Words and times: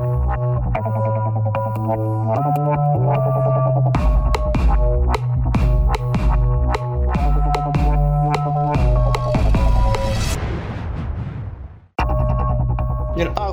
Thank 0.00 0.76
you. 0.76 0.79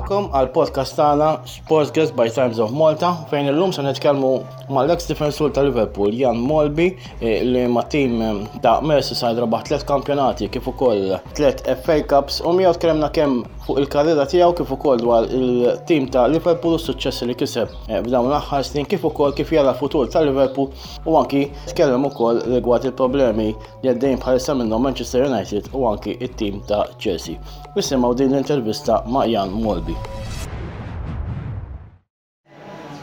Nilqakom 0.08 0.32
għal 0.32 0.46
podcast 0.54 0.94
tagħna 0.96 1.26
Sports 1.44 1.90
Guest 1.92 2.14
by 2.16 2.30
Times 2.32 2.56
of 2.64 2.70
Malta 2.72 3.10
fejn 3.28 3.50
illum 3.50 3.74
se 3.76 3.82
nitkellmu 3.84 4.30
mal-ex 4.72 5.04
defensur 5.10 5.50
ta' 5.52 5.60
Liverpool 5.66 6.14
Jan 6.16 6.38
Molby 6.40 6.86
eh, 7.20 7.42
li 7.44 7.66
ma' 7.68 7.84
tim 7.92 8.14
eh, 8.24 8.38
ta' 8.64 8.78
Merseyside 8.80 9.44
rabaħ 9.44 9.66
tliet 9.68 9.84
kampjonati 9.88 10.48
kif 10.54 10.70
ukoll 10.72 11.12
tliet 11.36 11.60
FA 11.84 11.98
Cups 12.08 12.40
u 12.40 12.54
miegħu 12.56 12.78
tkellimna 12.78 13.10
kemm 13.12 13.42
fuq 13.66 13.82
il-karriera 13.82 14.24
tiegħu 14.32 14.56
kif 14.62 14.72
ukoll 14.78 15.02
dwar 15.02 15.28
il-tim 15.28 16.08
ta' 16.14 16.24
Liverpool 16.32 16.78
u 16.78 16.80
s-suċċessi 16.80 17.28
li 17.28 17.36
kiseb 17.36 17.76
eh, 17.90 18.00
f'dawn 18.00 18.30
l-aħħar 18.30 18.64
snin 18.64 18.88
kif 18.88 19.04
ukoll 19.10 19.36
kif 19.36 19.52
jara 19.52 19.76
futur 19.76 20.08
ta' 20.08 20.24
Liverpool 20.24 20.72
u 21.04 21.18
anki 21.20 21.50
tkellem 21.74 22.08
ukoll 22.08 22.40
rigward 22.48 22.88
il-problemi 22.88 23.50
li 23.52 23.92
għaddejn 23.92 24.24
bħalissa 24.24 24.56
minnhom 24.56 24.88
Manchester 24.88 25.28
United 25.28 25.68
u 25.76 25.84
anki 25.92 26.16
it-tim 26.16 26.64
ta' 26.64 26.86
Chelsea. 26.96 27.36
Nisimgħu 27.76 28.16
din 28.22 28.32
l-intervista 28.32 29.02
ma' 29.04 29.28
Jan 29.28 29.52
Molby. 29.52 29.97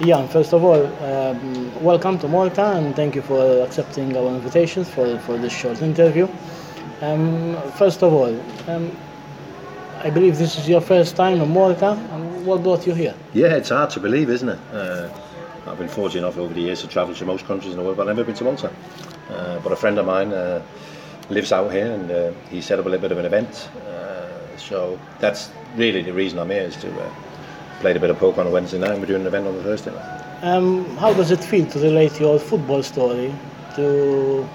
Jan, 0.02 0.28
first 0.28 0.54
of 0.54 0.64
all, 0.64 0.86
um, 1.04 1.84
welcome 1.84 2.20
to 2.20 2.28
Malta 2.28 2.74
and 2.76 2.96
thank 2.96 3.16
you 3.16 3.22
for 3.22 3.64
accepting 3.64 4.16
our 4.18 4.28
invitations 4.28 4.90
for, 4.90 5.18
for 5.20 5.38
this 5.38 5.54
short 5.54 5.82
interview. 5.82 6.28
Um, 7.02 7.56
first 7.72 8.04
of 8.04 8.14
all, 8.14 8.38
um, 8.70 8.92
I 10.04 10.10
believe 10.10 10.38
this 10.38 10.58
is 10.58 10.70
your 10.70 10.82
first 10.82 11.16
time 11.16 11.42
in 11.42 11.50
Malta. 11.50 11.92
And 12.12 12.46
what 12.46 12.62
brought 12.62 12.86
you 12.86 12.94
here? 12.94 13.16
Yeah, 13.34 13.56
it's 13.56 13.70
hard 13.70 13.90
to 13.92 14.00
believe, 14.00 14.30
isn't 14.30 14.50
it? 14.50 14.60
Uh, 14.72 15.10
I've 15.66 15.80
been 15.80 15.88
fortunate 15.88 16.20
enough 16.20 16.38
over 16.38 16.54
the 16.54 16.62
years 16.62 16.82
to 16.82 16.88
travel 16.88 17.16
to 17.16 17.26
most 17.26 17.46
countries 17.46 17.72
in 17.72 17.78
the 17.78 17.84
world, 17.84 17.98
but 17.98 18.08
I've 18.08 18.16
never 18.16 18.26
been 18.26 18.36
to 18.36 18.44
Malta. 18.44 18.72
Uh, 19.30 19.60
but 19.62 19.72
a 19.72 19.76
friend 19.76 19.98
of 19.98 20.06
mine 20.06 20.32
uh, 20.32 20.62
lives 21.30 21.52
out 21.52 21.72
here 21.72 21.92
and 21.92 22.12
uh, 22.12 22.32
he 22.50 22.62
set 22.62 22.80
up 22.80 22.86
a 22.86 22.90
little 22.90 23.02
bit 23.02 23.12
of 23.12 23.18
an 23.18 23.26
event. 23.26 23.70
So 24.58 25.00
that's 25.20 25.52
really 25.76 26.02
the 26.02 26.14
reason 26.14 26.40
I'm 26.40 26.50
here 26.50 26.62
is 26.64 26.76
to 26.78 27.02
uh, 27.02 27.10
played 27.80 27.98
a 27.98 28.00
bit 28.00 28.10
of 28.10 28.18
poker 28.18 28.42
on 28.42 28.48
a 28.48 28.50
Wednesday 28.50 28.80
night 28.80 28.92
and 28.92 29.00
we're 29.00 29.08
doing 29.08 29.22
an 29.22 29.28
event 29.28 29.48
on 29.48 29.56
the 29.56 29.64
Thursday 29.64 29.92
night. 29.94 30.22
Um, 30.44 30.86
how 30.98 31.14
does 31.14 31.32
it 31.32 31.44
feel 31.44 31.66
to 31.68 31.80
relate 31.80 32.20
your 32.20 32.40
football 32.40 32.84
story 32.84 33.34
to 33.76 34.48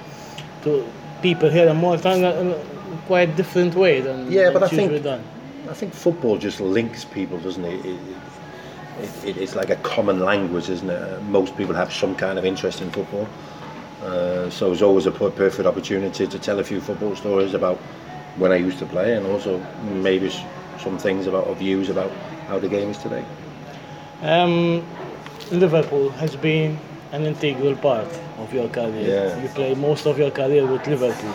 to 0.62 0.86
people 1.22 1.48
here 1.50 1.68
in 1.68 1.76
Malta 1.76 2.12
in 2.14 2.24
a, 2.24 2.50
a 2.52 2.96
quite 3.06 3.34
different 3.36 3.74
way 3.74 4.00
than 4.00 4.30
Yeah, 4.30 4.50
but 4.52 4.62
I 4.62 4.68
think- 4.68 5.02
done? 5.02 5.22
I 5.68 5.74
think 5.74 5.92
football 5.92 6.38
just 6.38 6.58
links 6.60 7.04
people, 7.04 7.38
doesn't 7.38 7.64
it? 7.64 7.84
it, 7.84 7.98
it, 9.00 9.24
it 9.24 9.36
it's 9.36 9.54
like 9.54 9.70
a 9.70 9.76
common 9.76 10.20
language, 10.20 10.68
isn't 10.70 10.88
it? 10.90 11.22
Most 11.24 11.56
people 11.56 11.74
have 11.74 11.92
some 11.92 12.14
kind 12.16 12.38
of 12.38 12.44
interest 12.44 12.80
in 12.80 12.90
football. 12.90 13.28
Uh, 14.02 14.48
so 14.48 14.72
it's 14.72 14.82
always 14.82 15.06
a 15.06 15.10
perfect 15.12 15.66
opportunity 15.66 16.26
to 16.26 16.38
tell 16.38 16.58
a 16.58 16.64
few 16.64 16.80
football 16.80 17.14
stories 17.14 17.52
about 17.54 17.78
when 18.40 18.52
I 18.52 18.56
used 18.56 18.78
to 18.78 18.86
play 18.86 19.14
and 19.16 19.26
also 19.26 19.58
maybe 20.02 20.30
some 20.78 20.98
things 20.98 21.26
about 21.26 21.46
or 21.46 21.54
views 21.54 21.90
about 21.90 22.10
how 22.48 22.58
the 22.58 22.68
game 22.68 22.90
is 22.90 22.98
today. 22.98 23.24
Um, 24.22 24.84
Liverpool 25.50 26.10
has 26.10 26.36
been 26.36 26.78
an 27.12 27.26
integral 27.26 27.76
part 27.76 28.08
of 28.38 28.52
your 28.52 28.68
career. 28.68 29.08
Yeah. 29.08 29.42
You 29.42 29.48
play 29.48 29.74
most 29.74 30.06
of 30.06 30.18
your 30.18 30.30
career 30.30 30.66
with 30.66 30.86
Liverpool. 30.86 31.34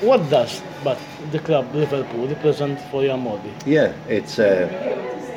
What 0.00 0.28
does 0.30 0.62
but 0.82 0.98
the 1.32 1.38
club 1.38 1.74
Liverpool 1.74 2.26
represent 2.28 2.80
for 2.90 3.02
your 3.02 3.16
Modi? 3.16 3.50
Yeah, 3.66 3.92
it's. 4.08 4.38
Uh, 4.38 4.68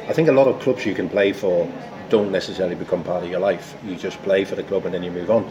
I 0.09 0.13
think 0.13 0.29
a 0.29 0.31
lot 0.31 0.47
of 0.47 0.59
clubs 0.61 0.85
you 0.85 0.93
can 0.93 1.09
play 1.09 1.33
for 1.33 1.69
don't 2.09 2.31
necessarily 2.31 2.75
become 2.75 3.03
part 3.03 3.23
of 3.23 3.29
your 3.29 3.39
life. 3.39 3.75
You 3.85 3.95
just 3.95 4.21
play 4.23 4.45
for 4.45 4.55
the 4.55 4.63
club 4.63 4.85
and 4.85 4.93
then 4.93 5.03
you 5.03 5.11
move 5.11 5.29
on. 5.29 5.45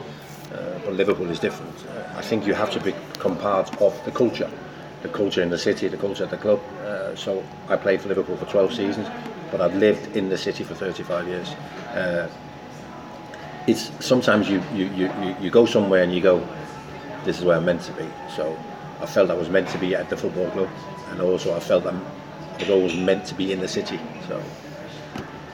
Uh, 0.53 0.79
but 0.85 0.95
Liverpool 0.95 1.31
is 1.31 1.39
different. 1.39 1.75
Uh, 1.89 2.19
I 2.19 2.23
think 2.23 2.47
you 2.47 2.55
have 2.55 2.71
to 2.71 2.81
become 2.81 3.37
part 3.39 3.81
of 3.81 3.93
the 4.05 4.11
culture, 4.11 4.51
the 5.07 5.13
culture 5.13 5.43
in 5.43 5.51
the 5.51 5.59
city, 5.59 5.89
the 5.89 5.97
culture 5.97 6.25
at 6.25 6.31
the 6.31 6.37
club. 6.37 6.61
Uh, 6.85 7.15
so 7.15 7.43
I 7.69 7.77
played 7.77 8.01
for 8.01 8.09
Liverpool 8.09 8.37
for 8.37 8.47
12 8.47 8.75
seasons, 8.75 9.09
but 9.51 9.61
I've 9.61 9.75
lived 9.77 10.17
in 10.17 10.29
the 10.29 10.39
city 10.39 10.65
for 10.65 10.75
35 10.75 11.29
years. 11.29 11.49
Uh, 11.95 12.29
it's 13.67 13.91
sometimes 14.05 14.49
you, 14.49 14.63
you, 14.75 14.87
you, 14.95 15.11
you- 15.41 15.51
go 15.51 15.67
somewhere 15.67 16.03
and 16.03 16.13
you 16.15 16.21
go, 16.21 16.47
this 17.25 17.39
is 17.39 17.45
where 17.45 17.57
I'm 17.57 17.65
meant 17.65 17.83
to 17.83 17.93
be. 17.93 18.07
So 18.37 18.57
I 19.01 19.07
felt 19.07 19.31
I 19.31 19.35
was 19.35 19.49
meant 19.49 19.69
to 19.71 19.79
be 19.79 19.95
at 19.95 20.09
the 20.11 20.17
football 20.17 20.51
club, 20.51 20.69
and 21.11 21.21
also 21.21 21.55
I 21.57 21.61
felt 21.61 21.87
I'm, 21.87 22.01
I 22.55 22.59
was 22.61 22.71
always 22.71 22.97
meant 22.97 23.25
to 23.27 23.35
be 23.35 23.53
in 23.53 23.61
the 23.61 23.69
city. 23.69 23.99
So 24.29 24.43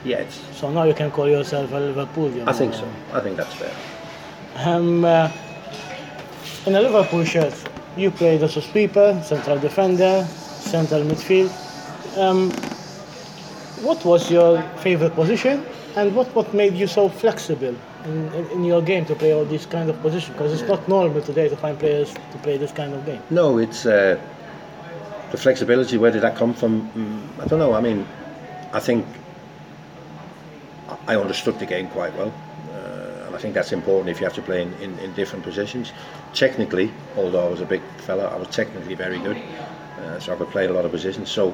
yeah, 0.05 0.17
it's, 0.17 0.41
So 0.57 0.69
now 0.71 0.83
you 0.83 0.93
can 0.93 1.09
call 1.11 1.27
yourself 1.29 1.71
a 1.71 1.75
Liverpoolian. 1.79 2.47
I 2.47 2.53
think 2.53 2.73
so. 2.73 2.87
I 3.13 3.19
think 3.19 3.37
that's 3.37 3.53
fair. 3.53 3.73
Um, 4.55 5.03
uh, 5.05 5.31
in 6.67 6.75
a 6.75 6.81
Liverpool 6.81 7.23
shirt, 7.25 7.53
you 7.97 8.11
played 8.11 8.43
as 8.43 8.57
a 8.57 8.61
sweeper, 8.61 9.21
central 9.23 9.59
defender, 9.59 10.25
central 10.25 11.03
midfield. 11.03 11.51
Um, 12.17 12.51
what 13.83 14.03
was 14.05 14.31
your 14.31 14.61
favorite 14.79 15.13
position, 15.15 15.65
and 15.95 16.15
what, 16.15 16.27
what 16.35 16.53
made 16.53 16.73
you 16.73 16.87
so 16.87 17.09
flexible 17.09 17.75
in, 18.05 18.33
in, 18.33 18.49
in 18.51 18.63
your 18.63 18.81
game 18.81 19.05
to 19.05 19.15
play 19.15 19.33
all 19.33 19.45
these 19.45 19.65
kind 19.65 19.89
of 19.89 20.01
positions? 20.01 20.37
Because 20.37 20.53
it's 20.53 20.67
not 20.69 20.87
normal 20.87 21.21
today 21.21 21.49
to 21.49 21.57
find 21.57 21.77
players 21.77 22.13
to 22.13 22.37
play 22.41 22.57
this 22.57 22.71
kind 22.71 22.93
of 22.93 23.05
game. 23.05 23.21
No, 23.29 23.57
it's 23.57 23.85
uh, 23.85 24.19
the 25.31 25.37
flexibility. 25.37 25.97
Where 25.97 26.11
did 26.11 26.21
that 26.21 26.35
come 26.35 26.53
from? 26.53 26.89
Mm, 26.91 27.43
I 27.43 27.47
don't 27.47 27.59
know. 27.59 27.73
I 27.73 27.81
mean, 27.81 28.07
I 28.71 28.79
think 28.79 29.05
I 31.07 31.15
understood 31.15 31.59
the 31.59 31.65
game 31.65 31.87
quite 31.89 32.15
well, 32.15 32.33
think 33.43 33.55
that's 33.55 33.73
important 33.73 34.09
if 34.09 34.21
you 34.21 34.25
have 34.25 34.33
to 34.35 34.41
play 34.41 34.61
in, 34.61 34.73
in, 34.75 34.97
in 34.99 35.11
different 35.15 35.43
positions. 35.43 35.91
Technically, 36.33 36.89
although 37.17 37.45
I 37.45 37.49
was 37.49 37.59
a 37.59 37.65
big 37.65 37.81
fella, 37.97 38.23
I 38.27 38.37
was 38.37 38.47
technically 38.47 38.95
very 38.95 39.19
good, 39.19 39.35
uh, 39.99 40.17
so 40.19 40.31
I 40.33 40.37
could 40.37 40.49
play 40.49 40.65
a 40.65 40.71
lot 40.71 40.85
of 40.85 40.91
positions. 40.91 41.29
So 41.29 41.53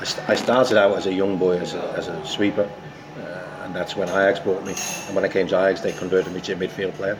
I, 0.00 0.04
st- 0.04 0.28
I 0.28 0.34
started 0.34 0.76
out 0.76 0.96
as 0.98 1.06
a 1.06 1.14
young 1.14 1.38
boy 1.38 1.58
as 1.58 1.74
a, 1.74 1.82
as 1.96 2.08
a 2.08 2.26
sweeper, 2.26 2.68
uh, 3.16 3.62
and 3.62 3.72
that's 3.72 3.94
when 3.94 4.08
Ajax 4.08 4.40
brought 4.40 4.64
me. 4.64 4.74
And 5.06 5.14
when 5.14 5.24
I 5.24 5.28
came 5.28 5.46
to 5.46 5.54
Ajax, 5.54 5.82
they 5.82 5.92
converted 5.92 6.32
me 6.32 6.40
to 6.40 6.52
a 6.54 6.56
midfield 6.56 6.94
player. 6.94 7.16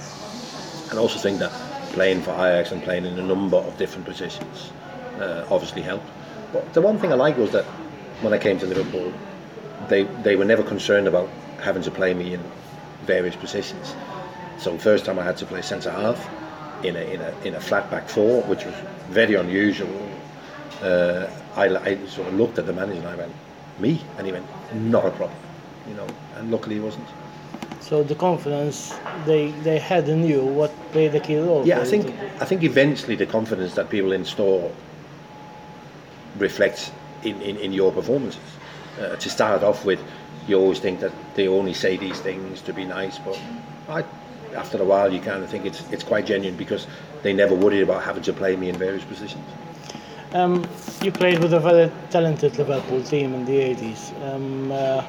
And 0.90 0.98
I 0.98 1.00
also 1.00 1.20
think 1.20 1.38
that 1.38 1.52
playing 1.92 2.20
for 2.22 2.32
Ajax 2.32 2.72
and 2.72 2.82
playing 2.82 3.04
in 3.04 3.16
a 3.16 3.22
number 3.22 3.58
of 3.58 3.78
different 3.78 4.06
positions 4.06 4.72
uh, 5.20 5.46
obviously 5.50 5.82
helped. 5.82 6.10
But 6.52 6.74
the 6.74 6.80
one 6.80 6.98
thing 6.98 7.12
I 7.12 7.14
liked 7.14 7.38
was 7.38 7.52
that 7.52 7.64
when 8.22 8.32
I 8.32 8.38
came 8.38 8.58
to 8.58 8.66
Liverpool, 8.66 9.12
they, 9.88 10.02
they 10.24 10.34
were 10.34 10.44
never 10.44 10.64
concerned 10.64 11.06
about 11.06 11.28
having 11.62 11.82
to 11.84 11.92
play 11.92 12.12
me 12.12 12.34
in 12.34 12.42
various 13.04 13.36
positions. 13.36 13.94
So 14.58 14.76
first 14.78 15.04
time 15.04 15.18
I 15.18 15.24
had 15.24 15.36
to 15.38 15.46
play 15.46 15.62
centre 15.62 15.90
half 15.90 16.28
in 16.84 16.96
a, 16.96 17.00
in 17.00 17.20
a, 17.20 17.34
in 17.44 17.54
a 17.54 17.60
flat 17.60 17.90
back 17.90 18.08
four, 18.08 18.42
which 18.42 18.64
was 18.64 18.74
very 19.10 19.34
unusual. 19.34 20.08
Uh, 20.82 21.28
I, 21.56 21.76
I 21.76 22.06
sort 22.06 22.28
of 22.28 22.34
looked 22.34 22.58
at 22.58 22.66
the 22.66 22.72
manager 22.72 23.00
and 23.00 23.08
I 23.08 23.16
went, 23.16 23.32
me? 23.78 24.00
And 24.18 24.26
he 24.26 24.32
went, 24.32 24.46
not 24.74 25.04
a 25.06 25.10
problem. 25.10 25.38
You 25.88 25.94
know, 25.94 26.06
and 26.36 26.50
luckily 26.50 26.76
he 26.76 26.80
wasn't. 26.80 27.06
So 27.80 28.02
the 28.02 28.14
confidence 28.14 28.94
they, 29.26 29.50
they 29.62 29.78
had 29.78 30.08
in 30.08 30.24
you, 30.24 30.42
what 30.42 30.70
played 30.92 31.14
a 31.14 31.20
key 31.20 31.36
role? 31.36 31.66
Yeah, 31.66 31.80
I 31.80 31.84
think 31.84 32.06
I 32.40 32.46
think 32.46 32.62
eventually 32.62 33.14
the 33.14 33.26
confidence 33.26 33.74
that 33.74 33.90
people 33.90 34.12
install 34.12 34.72
reflects 36.38 36.90
in, 37.22 37.40
in, 37.42 37.56
in 37.58 37.72
your 37.72 37.92
performances. 37.92 38.40
Uh, 38.98 39.16
to 39.16 39.28
start 39.28 39.62
off 39.62 39.84
with, 39.84 40.00
you 40.46 40.58
always 40.58 40.78
think 40.78 41.00
that 41.00 41.12
they 41.34 41.48
only 41.48 41.74
say 41.74 41.96
these 41.96 42.20
things 42.20 42.60
to 42.62 42.72
be 42.72 42.84
nice, 42.84 43.18
but 43.18 43.38
I, 43.88 44.04
after 44.54 44.80
a 44.80 44.84
while 44.84 45.12
you 45.12 45.20
kind 45.20 45.42
of 45.42 45.50
think 45.50 45.64
it's 45.64 45.82
it's 45.90 46.04
quite 46.04 46.26
genuine 46.26 46.56
because 46.56 46.86
they 47.22 47.32
never 47.32 47.54
worried 47.54 47.82
about 47.82 48.02
having 48.02 48.22
to 48.24 48.32
play 48.32 48.56
me 48.56 48.68
in 48.68 48.76
various 48.76 49.04
positions. 49.04 49.44
Um, 50.32 50.66
you 51.02 51.12
played 51.12 51.38
with 51.38 51.54
a 51.54 51.60
very 51.60 51.90
talented 52.10 52.58
Liverpool 52.58 53.02
team 53.02 53.34
in 53.34 53.44
the 53.44 53.52
80s. 53.52 54.34
Um, 54.34 54.72
uh, 54.72 55.04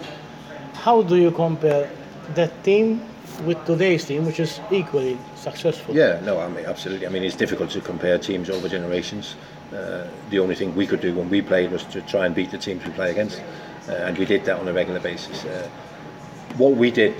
how 0.73 1.01
do 1.01 1.15
you 1.15 1.31
compare 1.31 1.89
that 2.35 2.63
team 2.63 3.01
with 3.43 3.63
today's 3.65 4.05
team, 4.05 4.25
which 4.25 4.39
is 4.39 4.61
equally 4.71 5.17
successful? 5.35 5.95
Yeah, 5.95 6.19
no, 6.23 6.39
I 6.39 6.47
mean 6.47 6.65
absolutely. 6.65 7.07
I 7.07 7.09
mean 7.09 7.23
it's 7.23 7.35
difficult 7.35 7.71
to 7.71 7.81
compare 7.81 8.17
teams 8.17 8.49
over 8.49 8.69
generations. 8.69 9.35
Uh, 9.73 10.07
the 10.29 10.39
only 10.39 10.55
thing 10.55 10.75
we 10.75 10.85
could 10.85 11.01
do 11.01 11.13
when 11.13 11.29
we 11.29 11.41
played 11.41 11.71
was 11.71 11.83
to 11.85 12.01
try 12.01 12.25
and 12.25 12.35
beat 12.35 12.51
the 12.51 12.57
teams 12.57 12.85
we 12.85 12.91
play 12.91 13.11
against, 13.11 13.41
uh, 13.87 13.91
and 13.91 14.17
we 14.17 14.25
did 14.25 14.45
that 14.45 14.59
on 14.59 14.67
a 14.67 14.73
regular 14.73 14.99
basis. 14.99 15.45
Uh, 15.45 15.67
what 16.57 16.75
we 16.75 16.91
did, 16.91 17.13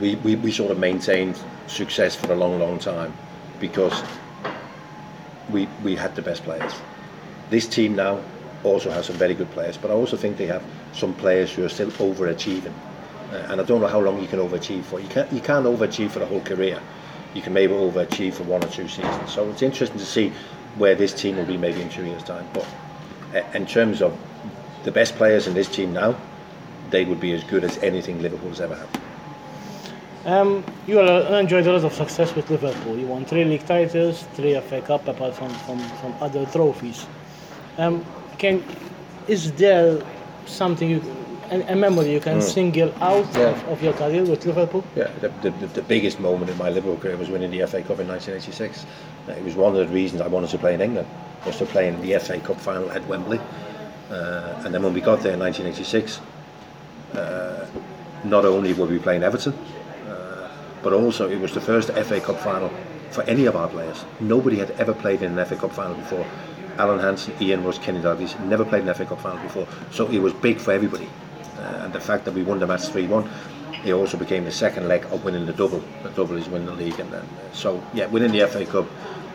we, 0.00 0.16
we, 0.16 0.36
we 0.36 0.52
sort 0.52 0.70
of 0.70 0.78
maintained 0.78 1.38
success 1.66 2.14
for 2.14 2.32
a 2.32 2.36
long, 2.36 2.58
long 2.58 2.78
time 2.78 3.12
because 3.60 4.02
we 5.50 5.68
we 5.82 5.94
had 5.94 6.14
the 6.16 6.22
best 6.22 6.42
players. 6.42 6.72
This 7.50 7.66
team 7.66 7.94
now 7.94 8.20
also 8.64 8.90
has 8.90 9.06
some 9.06 9.16
very 9.16 9.34
good 9.34 9.50
players, 9.52 9.76
but 9.76 9.90
I 9.90 9.94
also 9.94 10.16
think 10.16 10.36
they 10.36 10.46
have 10.46 10.62
some 10.92 11.14
players 11.14 11.52
who 11.52 11.64
are 11.64 11.68
still 11.68 11.90
overachieving. 11.92 12.72
Uh, 13.30 13.36
and 13.48 13.60
I 13.60 13.64
don't 13.64 13.80
know 13.80 13.86
how 13.86 14.00
long 14.00 14.20
you 14.20 14.28
can 14.28 14.38
overachieve 14.38 14.84
for. 14.84 15.00
You 15.00 15.08
can't 15.08 15.32
you 15.32 15.40
can't 15.40 15.66
overachieve 15.66 16.10
for 16.10 16.18
the 16.18 16.26
whole 16.26 16.40
career. 16.40 16.80
You 17.34 17.42
can 17.42 17.52
maybe 17.52 17.72
overachieve 17.72 18.34
for 18.34 18.44
one 18.44 18.64
or 18.64 18.68
two 18.68 18.88
seasons. 18.88 19.32
So 19.32 19.48
it's 19.50 19.62
interesting 19.62 19.98
to 19.98 20.06
see 20.06 20.32
where 20.76 20.94
this 20.94 21.12
team 21.12 21.36
will 21.36 21.44
be 21.44 21.56
maybe 21.56 21.80
in 21.82 21.88
two 21.88 22.04
years' 22.04 22.22
time. 22.22 22.46
But 22.52 22.66
uh, 23.34 23.42
in 23.54 23.66
terms 23.66 24.02
of 24.02 24.16
the 24.86 24.92
best 24.92 25.16
players 25.16 25.46
in 25.48 25.52
this 25.54 25.68
team 25.68 25.92
now, 25.92 26.14
they 26.90 27.04
would 27.04 27.20
be 27.20 27.32
as 27.32 27.42
good 27.44 27.64
as 27.64 27.76
anything 27.78 28.22
Liverpool 28.22 28.48
has 28.50 28.60
ever 28.60 28.76
had. 28.76 28.88
Um, 30.24 30.64
you 30.86 31.00
enjoyed 31.00 31.66
a 31.66 31.72
lot 31.72 31.84
of 31.84 31.92
success 31.92 32.34
with 32.34 32.48
Liverpool. 32.50 32.96
You 32.96 33.06
won 33.06 33.24
three 33.24 33.44
league 33.44 33.66
titles, 33.66 34.22
three 34.34 34.58
FA 34.60 34.80
Cup, 34.80 35.06
apart 35.08 35.34
from, 35.34 35.50
from, 35.66 35.78
from 36.00 36.14
other 36.20 36.46
trophies. 36.46 37.04
Um, 37.78 38.04
can 38.38 38.62
is 39.28 39.52
there 39.52 40.00
something 40.46 40.88
you, 40.88 41.02
a, 41.50 41.60
a 41.72 41.76
memory 41.76 42.12
you 42.12 42.20
can 42.20 42.40
single 42.40 42.92
out 43.02 43.26
Yeah. 43.34 43.50
of, 43.50 43.68
of 43.68 43.82
your 43.82 43.92
career 43.92 44.24
with 44.24 44.46
Liverpool? 44.46 44.84
Yeah, 44.94 45.10
the, 45.20 45.28
the, 45.42 45.50
the- 45.50 45.66
the 45.66 45.82
biggest 45.82 46.20
moment 46.20 46.48
in 46.50 46.56
my 46.58 46.70
Liverpool 46.70 46.96
career 46.96 47.16
was 47.16 47.28
winning 47.28 47.50
the 47.50 47.66
FA 47.66 47.82
Cup 47.82 47.98
in 47.98 48.06
1986. 48.08 48.86
Uh, 49.28 49.32
It 49.32 49.42
was 49.44 49.56
one 49.56 49.74
of 49.76 49.78
the 49.88 49.92
reasons 49.92 50.20
I 50.22 50.28
wanted 50.28 50.50
to 50.50 50.58
play 50.58 50.74
in 50.74 50.80
England, 50.80 51.08
was 51.44 51.56
to 51.58 51.66
play 51.66 51.88
in 51.88 52.00
the 52.00 52.18
FA 52.20 52.38
Cup 52.38 52.60
final 52.60 52.88
at 52.92 53.04
Wembley. 53.08 53.40
Uh, 54.10 54.62
and 54.64 54.72
then 54.72 54.82
when 54.82 54.94
we 54.94 55.00
got 55.00 55.20
there 55.22 55.32
in 55.32 55.40
1986, 55.40 56.20
uh, 57.14 57.66
not 58.24 58.44
only 58.44 58.72
were 58.72 58.86
we 58.86 58.98
playing 58.98 59.22
Everton, 59.22 59.52
uh, 60.08 60.48
but 60.82 60.92
also 60.92 61.28
it 61.28 61.40
was 61.40 61.52
the 61.52 61.60
first 61.60 61.90
FA 61.90 62.20
Cup 62.20 62.38
final 62.40 62.70
for 63.10 63.22
any 63.22 63.46
of 63.46 63.56
our 63.56 63.68
players. 63.68 64.04
Nobody 64.20 64.58
had 64.58 64.70
ever 64.72 64.92
played 64.92 65.22
in 65.22 65.36
an 65.36 65.44
FA 65.46 65.56
Cup 65.56 65.72
final 65.72 65.94
before. 65.94 66.26
Alan 66.78 67.00
Hansen, 67.00 67.34
Ian 67.40 67.64
Rush, 67.64 67.78
Kenny 67.78 68.00
Dalglish 68.00 68.38
never 68.44 68.64
played 68.64 68.86
an 68.86 68.94
FA 68.94 69.06
Cup 69.06 69.20
final 69.20 69.42
before, 69.42 69.66
so 69.90 70.06
it 70.08 70.18
was 70.18 70.32
big 70.34 70.58
for 70.58 70.72
everybody. 70.72 71.08
Uh, 71.58 71.84
and 71.84 71.92
the 71.92 72.00
fact 72.00 72.24
that 72.26 72.34
we 72.34 72.42
won 72.42 72.58
the 72.58 72.66
match 72.66 72.82
3-1, 72.82 73.28
it 73.84 73.92
also 73.92 74.18
became 74.18 74.44
the 74.44 74.52
second 74.52 74.86
leg 74.88 75.04
of 75.06 75.24
winning 75.24 75.46
the 75.46 75.52
double. 75.52 75.82
The 76.02 76.10
double 76.10 76.36
is 76.36 76.48
winning 76.48 76.66
the 76.66 76.74
league, 76.74 77.00
and 77.00 77.10
then 77.12 77.22
uh, 77.22 77.52
so 77.52 77.82
yeah, 77.94 78.06
winning 78.06 78.32
the 78.32 78.46
FA 78.46 78.66
Cup. 78.66 78.86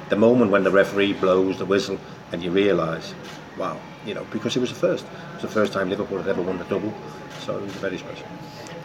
The 0.10 0.16
moment 0.18 0.52
when 0.52 0.64
the 0.64 0.72
referee 0.72 1.14
blows 1.14 1.58
the 1.58 1.66
whistle 1.66 1.98
and 2.32 2.44
you 2.44 2.52
realise, 2.52 3.16
wow, 3.62 3.78
you 4.08 4.14
know, 4.16 4.26
because 4.32 4.58
it 4.58 4.60
was 4.60 4.70
the 4.70 4.82
first. 4.88 5.06
It 5.06 5.34
was 5.34 5.42
the 5.44 5.56
first 5.60 5.72
time 5.74 5.90
Liverpool 5.90 6.18
had 6.18 6.28
ever 6.28 6.42
won 6.42 6.58
the 6.58 6.66
double, 6.66 6.94
so 7.40 7.58
it 7.58 7.64
was 7.64 7.74
very 7.74 7.98
special. 7.98 8.26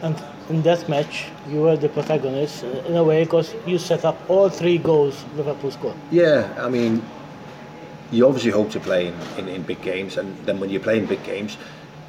And 0.02 0.22
in 0.50 0.62
that 0.62 0.86
match, 0.88 1.24
you 1.48 1.62
were 1.62 1.76
the 1.76 1.88
protagonist 1.88 2.64
uh, 2.64 2.88
in 2.88 2.94
a 2.96 3.02
way 3.02 3.24
because 3.24 3.54
you 3.66 3.78
set 3.78 4.04
up 4.04 4.18
all 4.28 4.50
three 4.50 4.76
goals 4.76 5.24
Liverpool 5.34 5.70
scored. 5.70 5.96
Yeah, 6.10 6.52
I 6.58 6.68
mean, 6.68 7.02
you 8.12 8.26
obviously 8.26 8.50
hope 8.50 8.70
to 8.72 8.80
play 8.80 9.06
in, 9.06 9.14
in, 9.38 9.48
in 9.48 9.62
big 9.62 9.80
games, 9.80 10.18
and 10.18 10.36
then 10.46 10.60
when 10.60 10.68
you 10.68 10.78
play 10.78 10.98
in 10.98 11.06
big 11.06 11.24
games, 11.24 11.56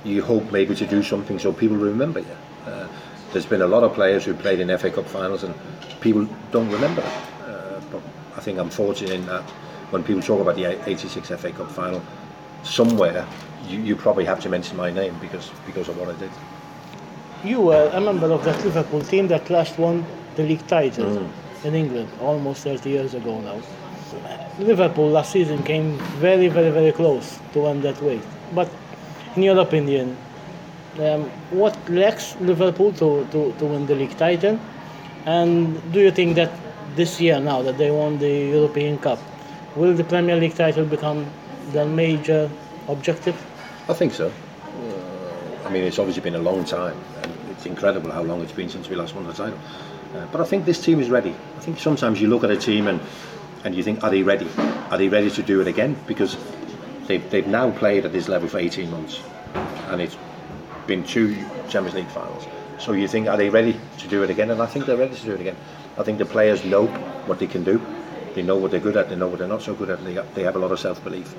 you 0.03 0.21
hope 0.21 0.51
maybe 0.51 0.75
to 0.75 0.85
do 0.85 1.01
something 1.01 1.39
so 1.39 1.53
people 1.53 1.77
remember 1.77 2.19
you. 2.19 2.37
Uh, 2.65 2.87
there's 3.31 3.45
been 3.45 3.61
a 3.61 3.67
lot 3.75 3.83
of 3.83 3.93
players 3.93 4.25
who 4.25 4.33
played 4.33 4.59
in 4.59 4.77
FA 4.77 4.91
Cup 4.91 5.05
finals, 5.05 5.43
and 5.43 5.53
people 6.01 6.27
don't 6.51 6.69
remember 6.69 7.01
them. 7.01 7.21
Uh, 7.43 7.79
but 7.91 8.01
I 8.35 8.41
think 8.41 8.59
I'm 8.59 8.69
fortunate 8.69 9.11
in 9.11 9.25
that 9.27 9.43
when 9.91 10.03
people 10.03 10.21
talk 10.21 10.41
about 10.41 10.55
the 10.55 10.65
86 10.89 11.29
FA 11.29 11.51
Cup 11.51 11.71
final, 11.71 12.01
somewhere 12.63 13.25
you, 13.67 13.79
you 13.79 13.95
probably 13.95 14.25
have 14.25 14.39
to 14.41 14.49
mention 14.49 14.77
my 14.77 14.91
name 14.91 15.17
because 15.19 15.51
because 15.65 15.89
of 15.89 15.97
what 15.97 16.09
I 16.09 16.13
did. 16.13 16.31
You 17.43 17.61
were 17.61 17.89
a 17.93 18.01
member 18.01 18.31
of 18.31 18.43
that 18.45 18.63
Liverpool 18.63 19.01
team 19.01 19.27
that 19.27 19.49
last 19.49 19.77
won 19.77 20.05
the 20.35 20.43
league 20.43 20.65
title 20.67 21.29
in 21.63 21.75
England 21.75 22.09
almost 22.21 22.63
30 22.63 22.89
years 22.89 23.13
ago 23.13 23.39
now. 23.41 23.61
Liverpool 24.59 25.09
last 25.09 25.31
season 25.31 25.61
came 25.63 25.97
very, 26.19 26.47
very, 26.47 26.71
very 26.71 26.91
close 26.91 27.39
to 27.53 27.59
win 27.59 27.81
that 27.81 28.01
wait. 28.01 28.21
But 28.55 28.69
in 29.35 29.43
your 29.43 29.59
opinion, 29.59 30.17
um, 30.99 31.29
what 31.51 31.77
lacks 31.89 32.35
Liverpool 32.39 32.91
to, 32.93 33.27
to, 33.31 33.53
to 33.59 33.65
win 33.65 33.85
the 33.85 33.95
league 33.95 34.17
title? 34.17 34.59
And 35.25 35.79
do 35.91 35.99
you 35.99 36.11
think 36.11 36.35
that 36.35 36.51
this 36.95 37.21
year, 37.21 37.39
now 37.39 37.61
that 37.61 37.77
they 37.77 37.91
won 37.91 38.17
the 38.17 38.29
European 38.29 38.97
Cup, 38.97 39.19
will 39.75 39.93
the 39.93 40.03
Premier 40.03 40.37
League 40.37 40.55
title 40.55 40.85
become 40.85 41.27
the 41.71 41.85
major 41.85 42.49
objective? 42.87 43.35
I 43.89 43.93
think 43.93 44.13
so. 44.13 44.27
Uh, 44.27 45.67
I 45.67 45.69
mean, 45.69 45.83
it's 45.83 45.99
obviously 45.99 46.21
been 46.21 46.35
a 46.35 46.39
long 46.39 46.65
time, 46.65 46.97
and 47.21 47.31
it's 47.51 47.65
incredible 47.65 48.11
how 48.11 48.23
long 48.23 48.41
it's 48.41 48.51
been 48.51 48.69
since 48.69 48.89
we 48.89 48.95
last 48.95 49.15
won 49.15 49.25
the 49.25 49.33
title. 49.33 49.59
Uh, 50.15 50.25
but 50.31 50.41
I 50.41 50.45
think 50.45 50.65
this 50.65 50.81
team 50.83 50.99
is 50.99 51.09
ready. 51.09 51.35
I 51.55 51.59
think 51.59 51.79
sometimes 51.79 52.21
you 52.21 52.27
look 52.27 52.43
at 52.43 52.51
a 52.51 52.57
team 52.57 52.87
and 52.87 53.01
and 53.63 53.75
you 53.75 53.83
think, 53.83 54.03
are 54.03 54.09
they 54.09 54.23
ready? 54.23 54.47
Are 54.91 54.97
they 54.97 55.09
ready 55.09 55.29
to 55.31 55.43
do 55.43 55.59
it 55.61 55.67
again? 55.67 55.97
Because 56.07 56.37
they've, 57.07 57.27
they've 57.29 57.47
now 57.47 57.71
played 57.71 58.05
at 58.05 58.13
this 58.13 58.29
level 58.29 58.47
for 58.47 58.59
18 58.59 58.89
months, 58.89 59.21
and 59.87 60.01
it's 60.01 60.17
been 60.85 61.03
two 61.03 61.35
Champions 61.67 61.95
League 61.95 62.07
finals. 62.07 62.47
So 62.79 62.93
you 62.93 63.07
think, 63.07 63.27
are 63.27 63.37
they 63.37 63.49
ready 63.49 63.77
to 63.97 64.07
do 64.07 64.23
it 64.23 64.29
again? 64.29 64.51
And 64.51 64.61
I 64.61 64.67
think 64.67 64.85
they're 64.85 64.97
ready 64.97 65.15
to 65.15 65.23
do 65.23 65.33
it 65.33 65.41
again. 65.41 65.57
I 65.97 66.03
think 66.03 66.19
the 66.19 66.25
players 66.25 66.63
know 66.63 66.85
what 67.25 67.39
they 67.39 67.47
can 67.47 67.63
do. 67.63 67.81
They 68.37 68.43
know 68.43 68.55
what 68.55 68.69
they're 68.69 68.79
good 68.79 68.95
at. 68.95 69.09
They 69.09 69.15
know 69.15 69.27
what 69.27 69.39
they're 69.39 69.47
not 69.47 69.63
so 69.63 69.73
good 69.73 69.89
at. 69.89 70.03
They, 70.05 70.13
they 70.35 70.43
have 70.43 70.55
a 70.55 70.59
lot 70.59 70.71
of 70.71 70.79
self-belief. 70.79 71.33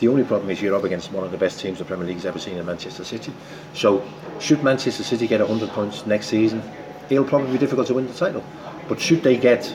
The 0.00 0.08
only 0.08 0.22
problem 0.22 0.50
is 0.50 0.60
you're 0.60 0.76
up 0.76 0.84
against 0.84 1.10
one 1.10 1.24
of 1.24 1.30
the 1.30 1.38
best 1.38 1.58
teams 1.60 1.78
the 1.78 1.86
Premier 1.86 2.06
League's 2.06 2.26
ever 2.26 2.38
seen 2.38 2.58
in 2.58 2.66
Manchester 2.66 3.04
City. 3.04 3.32
So, 3.72 4.06
should 4.38 4.62
Manchester 4.62 5.02
City 5.02 5.26
get 5.26 5.40
100 5.40 5.70
points 5.70 6.04
next 6.04 6.26
season, 6.26 6.62
it'll 7.08 7.24
probably 7.24 7.52
be 7.52 7.56
difficult 7.56 7.86
to 7.86 7.94
win 7.94 8.06
the 8.06 8.12
title. 8.12 8.44
But 8.86 9.00
should 9.00 9.22
they 9.22 9.38
get 9.38 9.74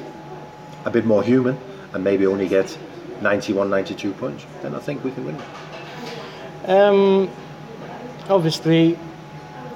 a 0.86 0.92
bit 0.92 1.04
more 1.04 1.24
human 1.24 1.58
and 1.94 2.04
maybe 2.04 2.28
only 2.28 2.48
get 2.48 2.78
91, 3.22 3.68
92 3.68 4.14
points, 4.14 4.46
then 4.62 4.76
I 4.76 4.80
think 4.80 5.04
we 5.04 5.10
can 5.10 5.26
win. 5.26 5.42
Um, 6.66 7.28
obviously, 8.30 8.94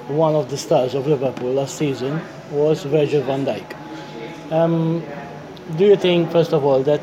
one 0.06 0.36
of 0.36 0.50
the 0.50 0.56
stars 0.56 0.94
of 0.94 1.08
Liverpool 1.08 1.52
last 1.52 1.78
season 1.78 2.20
was 2.52 2.84
Virgil 2.84 3.22
van 3.22 3.44
Dijk. 3.44 3.74
Um, 4.52 5.02
do 5.74 5.84
you 5.84 5.96
think, 5.96 6.30
first 6.30 6.52
of 6.52 6.64
all, 6.64 6.82
that 6.84 7.00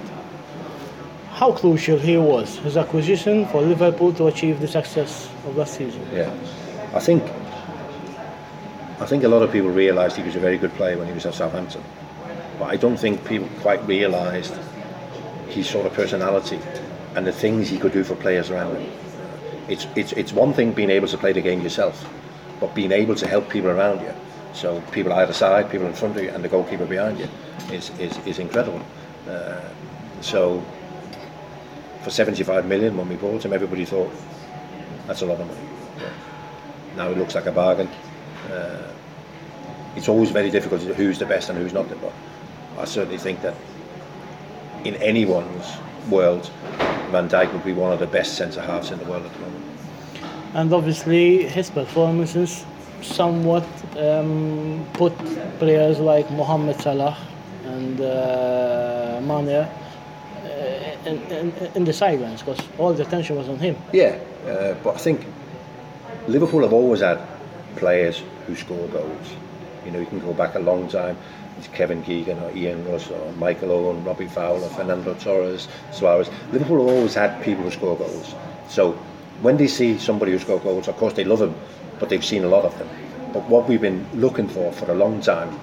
how 1.32 1.52
crucial 1.52 1.98
he 1.98 2.16
was, 2.16 2.58
his 2.60 2.78
acquisition 2.78 3.46
for 3.48 3.62
Liverpool 3.62 4.14
to 4.14 4.28
achieve 4.28 4.62
the 4.62 4.68
success 4.68 5.30
of 5.46 5.58
last 5.58 5.74
season? 5.76 6.08
Yeah, 6.14 6.32
I 6.94 7.00
think 7.00 7.24
I 9.02 9.06
think 9.06 9.24
a 9.24 9.28
lot 9.28 9.42
of 9.42 9.52
people 9.52 9.70
realised 9.70 10.16
he 10.16 10.24
was 10.24 10.36
a 10.36 10.40
very 10.40 10.58
good 10.58 10.74
player 10.76 10.98
when 10.98 11.08
he 11.08 11.14
was 11.14 11.26
at 11.26 11.34
Southampton, 11.34 11.84
but 12.58 12.66
I 12.66 12.78
don't 12.78 12.96
think 12.96 13.26
people 13.26 13.50
quite 13.60 13.86
realised 13.86 14.56
his 15.50 15.68
sort 15.68 15.86
of 15.86 15.94
personality 15.94 16.60
and 17.16 17.28
the 17.28 17.34
things 17.34 17.68
he 17.68 17.78
could 17.78 17.92
do 17.92 18.04
for 18.04 18.16
players 18.16 18.50
around 18.50 18.78
him. 18.78 18.92
It's 19.68 19.88
it's 19.96 20.14
it's 20.14 20.32
one 20.32 20.54
thing 20.54 20.72
being 20.72 20.90
able 20.90 21.10
to 21.10 21.18
play 21.18 21.34
the 21.34 21.42
game 21.42 21.62
yourself, 21.62 22.08
but 22.62 22.74
being 22.74 22.94
able 22.94 23.16
to 23.16 23.28
help 23.28 23.50
people 23.50 23.72
around 23.72 24.00
you. 24.02 24.14
So 24.54 24.82
people 24.92 25.12
either 25.12 25.34
side, 25.34 25.70
people 25.70 25.88
in 25.88 25.94
front 25.94 26.16
of 26.16 26.24
you, 26.24 26.30
and 26.30 26.44
the 26.44 26.50
goalkeeper 26.50 26.86
behind 26.86 27.20
you 27.20 27.28
is 27.72 27.90
is, 28.00 28.18
is 28.26 28.40
incredible. 28.40 28.82
Uh, 29.28 29.62
so 30.22 30.64
for 32.04 32.10
75 32.10 32.66
million 32.66 32.98
when 32.98 33.08
we 33.08 33.16
bought 33.16 33.46
him, 33.46 33.54
everybody 33.54 33.86
thought 33.86 34.12
that's 35.08 35.22
a 35.22 35.26
lot 35.26 35.40
of 35.40 35.48
money. 35.48 35.74
Now 36.96 37.10
it 37.10 37.18
looks 37.18 37.36
like 37.36 37.48
a 37.48 37.52
bargain. 37.52 37.88
Uh, 38.52 38.92
it's 39.96 40.08
always 40.08 40.32
very 40.32 40.52
difficult 40.52 40.82
to 40.82 40.94
who's 40.94 41.18
the 41.18 41.26
best 41.26 41.50
and 41.50 41.58
who's 41.58 41.74
not 41.74 41.90
the 41.90 41.96
best. 41.96 42.16
I 42.78 42.86
certainly 42.86 43.18
think 43.18 43.42
that 43.42 43.56
in 44.84 44.96
anyone's 44.96 45.72
world, 46.10 46.52
Van 47.12 47.30
Dijk 47.30 47.52
would 47.54 47.64
be 47.64 47.74
one 47.74 47.92
of 47.92 48.00
the 48.00 48.08
best 48.08 48.36
centre 48.36 48.62
halves 48.62 48.92
in 48.92 49.00
the 49.00 49.06
world 49.06 49.26
at 49.26 49.34
the 49.34 49.40
moment. 49.40 49.66
And 50.54 50.74
obviously, 50.74 51.48
his 51.48 51.70
performances 51.70 52.66
somewhat 53.02 53.68
um, 53.98 54.86
put 54.94 55.14
players 55.60 56.00
like 56.00 56.30
Mohamed 56.32 56.80
Salah 56.82 57.18
and 57.66 58.02
uh, 58.02 59.20
Mane 59.22 59.50
uh, 59.50 60.96
in, 61.06 61.18
in, 61.32 61.54
in 61.76 61.84
the 61.84 61.94
sidelines 61.94 62.42
because 62.42 62.60
all 62.78 62.94
the 62.94 63.04
attention 63.04 63.36
was 63.36 63.50
on 63.50 63.60
him. 63.60 63.76
Yeah, 63.92 64.20
uh, 64.48 64.76
but 64.84 64.96
I 64.96 64.98
think 65.00 65.26
Liverpool 66.28 66.62
have 66.62 66.74
always 66.74 67.02
had 67.02 67.20
players 67.76 68.22
who 68.48 68.56
score 68.56 68.88
goals. 68.88 69.36
You 69.86 69.92
know, 69.92 70.00
you 70.00 70.06
can 70.06 70.20
go 70.20 70.34
back 70.34 70.56
a 70.56 70.60
long 70.60 70.88
time. 70.88 71.18
It's 71.58 71.68
Kevin 71.68 72.04
Keegan 72.04 72.40
or 72.40 72.52
Ian 72.56 72.86
Rush 72.90 73.10
or 73.12 73.32
Michael 73.34 73.72
Owen, 73.72 74.04
Robbie 74.04 74.28
Fowler, 74.28 74.68
Fernando 74.70 75.14
Torres, 75.16 75.68
Suarez. 75.92 76.30
Liverpool 76.52 76.80
have 76.80 76.96
always 76.96 77.14
had 77.14 77.42
people 77.44 77.64
who 77.64 77.72
score 77.72 77.96
goals. 77.96 78.34
So 78.70 78.94
when 79.42 79.58
they 79.58 79.68
see 79.68 79.98
somebody 79.98 80.32
who 80.32 80.40
scores 80.40 80.64
goals, 80.64 80.88
of 80.88 80.98
course 80.98 81.14
they 81.14 81.24
love 81.24 81.42
him, 81.42 81.54
but 82.00 82.10
they've 82.10 82.26
seen 82.26 82.44
a 82.44 82.48
lot 82.48 82.66
of 82.66 82.78
them. 82.80 82.90
But 83.34 83.48
what 83.50 83.68
we've 83.68 83.82
been 83.82 84.06
looking 84.14 84.48
for 84.48 84.72
for 84.72 84.90
a 84.92 84.96
long 84.96 85.22
time 85.22 85.60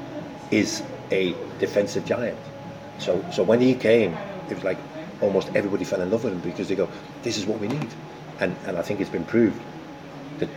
is 0.51 0.83
a 1.11 1.35
defensive 1.59 2.05
giant. 2.05 2.39
So, 2.99 3.23
so 3.31 3.43
when 3.43 3.61
he 3.61 3.75
came, 3.75 4.17
it 4.49 4.55
was 4.55 4.65
like 4.65 4.79
almost 5.21 5.49
everybody 5.55 5.85
fell 5.85 6.01
in 6.01 6.11
love 6.11 6.25
with 6.25 6.33
him 6.33 6.41
because 6.41 6.69
they 6.69 6.75
go, 6.77 6.89
"This 7.23 7.37
is 7.39 7.47
what 7.47 7.59
we 7.61 7.69
need," 7.69 7.89
and 8.41 8.55
and 8.67 8.77
I 8.77 8.83
think 8.83 9.01
it's 9.01 9.11
been 9.11 9.25
proved 9.25 9.61
that 10.39 10.49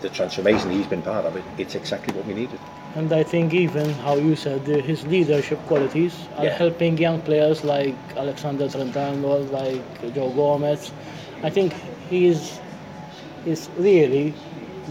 the, 0.00 0.08
transformation 0.10 0.70
he's 0.70 0.86
been 0.86 1.02
part 1.02 1.24
of 1.24 1.36
it. 1.36 1.44
It's 1.58 1.74
exactly 1.74 2.14
what 2.14 2.24
we 2.26 2.34
needed. 2.34 2.58
And 2.96 3.12
I 3.12 3.22
think 3.22 3.52
even 3.52 3.90
how 4.06 4.16
you 4.16 4.34
said 4.36 4.60
his 4.62 5.04
leadership 5.06 5.58
qualities 5.66 6.14
are 6.36 6.46
Yeah. 6.46 6.58
helping 6.58 6.96
young 6.98 7.20
players 7.20 7.64
like 7.64 7.94
Alexander 8.16 8.68
Trent-Arnold, 8.68 9.50
like 9.50 9.82
Joe 10.14 10.30
Gomez. 10.30 10.92
I 11.42 11.50
think 11.50 11.72
he 12.10 12.26
is 12.26 12.58
is 13.46 13.68
really 13.78 14.34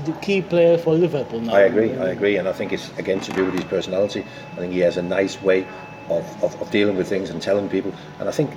the 0.05 0.13
key 0.13 0.41
player 0.41 0.77
for 0.77 0.93
Liverpool 0.93 1.41
now. 1.41 1.53
I 1.53 1.61
agree. 1.61 1.93
I 1.95 2.09
agree, 2.09 2.37
and 2.37 2.47
I 2.47 2.53
think 2.53 2.73
it's 2.73 2.89
again 2.97 3.19
to 3.21 3.31
do 3.33 3.45
with 3.45 3.53
his 3.55 3.63
personality. 3.63 4.25
I 4.53 4.55
think 4.55 4.73
he 4.73 4.79
has 4.79 4.97
a 4.97 5.01
nice 5.01 5.41
way 5.41 5.67
of, 6.09 6.43
of, 6.43 6.61
of 6.61 6.71
dealing 6.71 6.95
with 6.95 7.07
things 7.07 7.29
and 7.29 7.41
telling 7.41 7.69
people. 7.69 7.93
And 8.19 8.29
I 8.29 8.31
think 8.31 8.51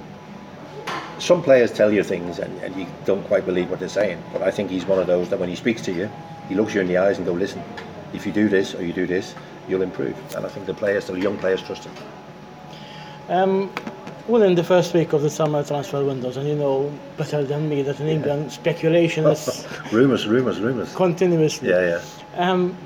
some 1.19 1.43
players 1.43 1.73
tell 1.73 1.93
you 1.93 2.03
things 2.03 2.39
and, 2.39 2.57
and 2.63 2.75
you 2.77 2.87
don't 3.05 3.23
quite 3.25 3.45
believe 3.45 3.71
what 3.71 3.79
they're 3.79 3.89
saying. 3.89 4.23
But 4.33 4.43
I 4.43 4.51
think 4.51 4.71
he's 4.71 4.87
one 4.87 4.99
of 4.99 5.07
those 5.07 5.29
that 5.31 5.39
when 5.39 5.49
he 5.49 5.57
speaks 5.57 5.83
to 5.83 5.93
you, 5.93 6.11
he 6.49 6.55
looks 6.55 6.75
you 6.75 6.81
in 6.81 6.87
the 6.87 6.97
eyes 6.97 7.19
and 7.19 7.27
go, 7.27 7.33
listen, 7.33 7.63
if 8.15 8.27
you 8.27 8.33
do 8.33 8.49
this 8.49 8.75
or 8.75 8.83
you 8.83 8.93
do 8.93 9.07
this, 9.07 9.35
you'll 9.69 9.83
improve. 9.83 10.17
And 10.35 10.47
I 10.47 10.49
think 10.49 10.67
the 10.67 10.75
players, 10.75 11.07
the 11.07 11.21
young 11.21 11.39
players, 11.39 11.63
trust 11.63 11.85
him. 11.85 11.93
Um, 13.29 13.73
well, 14.29 14.43
in 14.43 14.55
the 14.55 14.65
first 14.65 14.95
week 14.95 15.13
of 15.13 15.23
the 15.23 15.31
summer 15.31 15.63
transfer 15.65 16.05
windows, 16.05 16.37
and 16.37 16.49
you 16.49 16.55
know 16.55 16.93
better 17.17 17.45
than 17.45 17.69
me 17.69 17.83
that 17.83 18.01
in 18.01 18.09
England 18.09 18.53
speculation 18.53 19.27
is 19.27 19.67
rumours, 19.93 20.27
rumours, 20.27 20.61
rumours. 20.61 20.95
continuously. 20.95 21.69
Yeah, 21.69 22.01
yeah. 22.37 22.51
Um, 22.51 22.77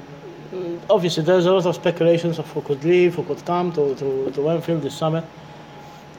obviously, 0.90 1.24
there's 1.24 1.46
a 1.46 1.52
lot 1.52 1.66
of 1.66 1.74
speculations 1.74 2.38
of 2.38 2.50
who 2.52 2.62
could 2.62 2.84
leave, 2.84 3.14
who 3.14 3.24
could 3.24 3.44
come 3.44 3.72
to, 3.72 3.94
to, 3.96 4.30
to 4.30 4.50
Anfield 4.50 4.82
this 4.82 4.96
summer. 4.96 5.24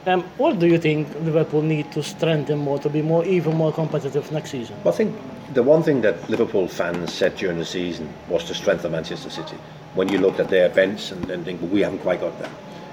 Um, 0.06 0.22
what 0.38 0.60
do 0.60 0.68
you 0.68 0.78
think 0.78 1.12
Liverpool 1.22 1.62
need 1.62 1.90
to 1.92 2.02
strengthen 2.02 2.58
more 2.58 2.78
to 2.78 2.88
be 2.88 3.02
more 3.02 3.24
even 3.24 3.56
more 3.56 3.72
competitive 3.72 4.30
next 4.30 4.50
season? 4.50 4.76
Well, 4.84 4.94
I 4.94 4.96
think 4.96 5.16
the 5.52 5.64
one 5.64 5.82
thing 5.82 6.00
that 6.02 6.30
Liverpool 6.30 6.68
fans 6.68 7.12
said 7.12 7.36
during 7.36 7.58
the 7.58 7.64
season 7.64 8.08
was 8.28 8.44
to 8.44 8.54
strengthen 8.54 8.92
Manchester 8.92 9.30
City. 9.30 9.56
When 9.94 10.08
you 10.08 10.18
looked 10.18 10.38
at 10.38 10.48
their 10.48 10.68
bench 10.68 11.10
and, 11.10 11.28
and 11.28 11.44
think, 11.44 11.60
well, 11.60 11.70
we 11.70 11.80
haven't 11.80 12.00
quite 12.00 12.20
got 12.20 12.38
that. 12.38 12.50